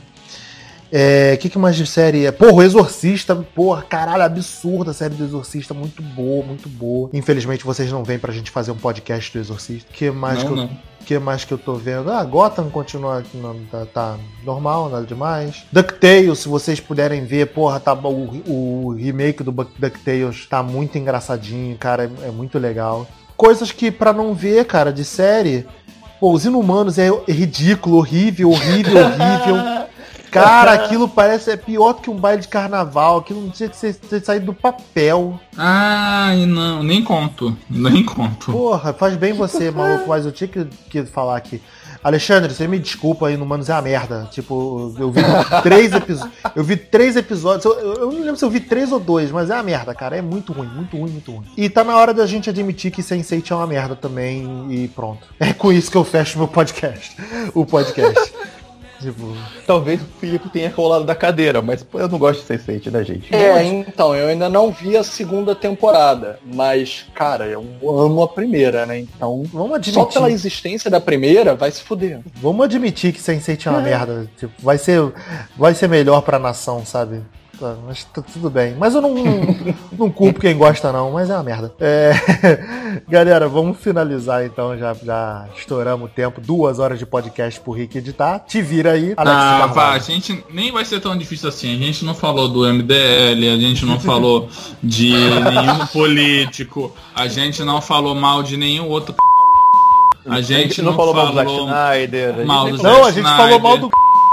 [0.97, 2.30] É, que, que mais de série é?
[2.30, 7.11] Porra, o Exorcista, porra, caralho, absurda a série do Exorcista, muito boa, muito boa.
[7.12, 9.90] Infelizmente vocês não vêm pra gente fazer um podcast do Exorcista.
[9.92, 10.70] que mais Não, que eu, não.
[11.05, 12.12] que mais que eu tô vendo?
[12.12, 15.64] Ah, Gotham continua aqui, não, tá, tá normal, nada demais.
[15.72, 21.76] DuckTales, se vocês puderem ver, porra, tá, o, o remake do DuckTales tá muito engraçadinho,
[21.76, 23.05] cara, é, é muito legal.
[23.36, 25.66] Coisas que pra não ver, cara, de série,
[26.20, 29.84] pô, os Inumanos é ridículo, horrível, horrível, horrível.
[30.35, 33.76] Cara, aquilo parece é pior do que um baile de carnaval, aquilo não tinha que
[33.76, 35.39] ser, ter saído do papel.
[35.57, 37.57] Ai, não, nem conto.
[37.70, 38.51] Nem conto.
[38.51, 41.62] Porra, faz bem você, maluco, mas eu tinha que, que falar aqui.
[42.05, 44.28] Alexandre, você me desculpa aí, no Manos é a merda.
[44.30, 45.22] Tipo, eu vi
[45.62, 46.37] três episódios.
[46.55, 47.64] Eu vi três episódios.
[47.64, 50.14] Eu não lembro se eu vi três ou dois, mas é a merda, cara.
[50.14, 51.47] É muito ruim, muito ruim, muito ruim.
[51.57, 55.26] E tá na hora da gente admitir que Sense8 é uma merda também e pronto.
[55.41, 57.16] É com isso que eu fecho meu podcast.
[57.55, 58.34] O podcast.
[59.05, 59.36] Tipo.
[59.66, 63.05] Talvez o Filipe tenha rolado da cadeira, mas pô, eu não gosto de Sense8, né,
[63.05, 63.34] gente?
[63.34, 68.86] É, então, eu ainda não vi a segunda temporada, mas, cara, eu amo a primeira,
[68.86, 69.00] né?
[69.00, 70.12] Então, Vamos só admitir.
[70.12, 72.20] pela existência da primeira, vai se fuder.
[72.36, 74.26] Vamos admitir que Sense8 é uma merda.
[74.38, 75.00] Tipo, vai ser,
[75.57, 77.22] vai ser melhor pra nação, sabe?
[77.59, 78.74] Tá, Mas tá tudo bem.
[78.78, 81.72] Mas eu não, não, não culpo quem gosta, não, mas é uma merda.
[81.78, 82.12] É,
[83.09, 84.76] Galera, vamos finalizar então.
[84.76, 86.40] Já, já estouramos o tempo.
[86.40, 88.40] Duas horas de podcast pro Rick editar.
[88.40, 91.74] Te vira aí, Alex Ah, vá, a gente nem vai ser tão difícil assim.
[91.74, 94.48] A gente não falou do MDL, a gente não falou
[94.82, 99.14] de nenhum político, a gente não falou mal de nenhum outro.
[100.26, 102.30] A gente, não, falou mal do Zack falou- Snyder.
[102.30, 103.36] a gente mal do Não, a gente Snyder.
[103.36, 103.90] falou mal do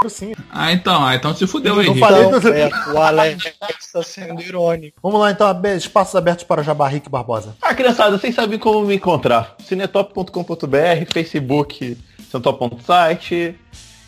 [0.09, 0.33] sim.
[0.51, 1.87] Ah, então, ah, então se fudeu aí.
[1.87, 3.45] não falei- Então, é, o Alex
[3.79, 4.97] está sendo irônico.
[5.01, 7.55] Vamos lá então, espaços abertos para Jabá Rick Barbosa.
[7.61, 9.55] Ah, criançada, vocês sabem como me encontrar.
[9.65, 11.97] Cinetop.com.br, Facebook,
[12.29, 13.55] cinetop.site,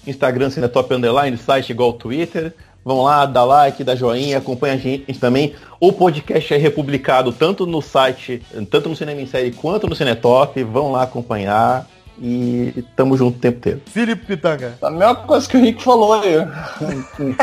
[0.05, 2.53] Instagram Cinetop Underline, site igual ao Twitter.
[2.85, 5.55] Vão lá, dá like, dá joinha, acompanha a gente também.
[5.79, 10.61] O podcast é republicado tanto no site, tanto no Cinema em Série quanto no Cinetop.
[10.63, 11.87] Vão lá acompanhar
[12.25, 13.81] e tamo junto o tempo inteiro.
[13.85, 14.77] Felipe Pitanga.
[14.81, 16.35] A mesma coisa que o Rick falou aí.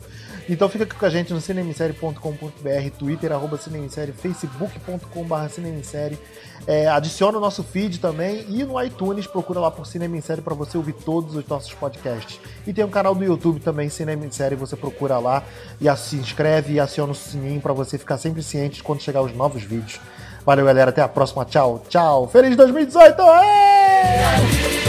[0.48, 6.18] Então fica aqui com a gente no cinemissérie.com.br, Twitter, arroba cinemissérie, facebook.com.br cinemissérie.
[6.66, 10.40] É, adiciona o nosso feed também e no iTunes procura lá por Cinema em Série
[10.40, 12.38] para você ouvir todos os nossos podcasts.
[12.66, 15.42] E tem um canal do YouTube também, Cinema em Série, você procura lá
[15.80, 19.22] e se inscreve e aciona o sininho para você ficar sempre ciente de quando chegar
[19.22, 20.00] os novos vídeos.
[20.44, 20.90] Valeu, galera.
[20.90, 21.44] Até a próxima.
[21.44, 22.28] Tchau, tchau.
[22.28, 23.22] Feliz 2018!
[23.22, 24.82] Aê!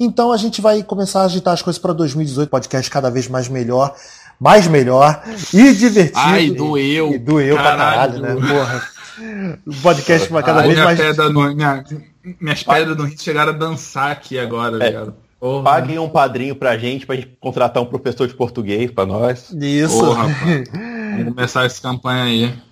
[0.00, 3.48] Então a gente vai começar a agitar as coisas para 2018, podcast cada vez mais
[3.48, 3.94] melhor,
[4.38, 5.22] mais melhor
[5.52, 6.18] e divertido.
[6.20, 7.12] Ai, doeu.
[7.14, 8.40] E doeu pra caralho, Caralho.
[8.40, 8.48] né?
[8.48, 8.82] Porra.
[9.66, 10.98] O podcast cada Ai, vez minha mais.
[11.00, 11.84] pedra no, minha-
[12.40, 14.86] minhas pedras no rio chegaram a dançar aqui agora, É.
[14.86, 15.14] ligado?
[15.40, 15.64] Porra.
[15.64, 19.50] Paguem um padrinho pra gente, pra gente contratar um professor de português pra nós.
[19.60, 19.98] Isso.
[19.98, 20.68] Porra, rapaz.
[21.16, 22.58] Vamos começar essa campanha aí.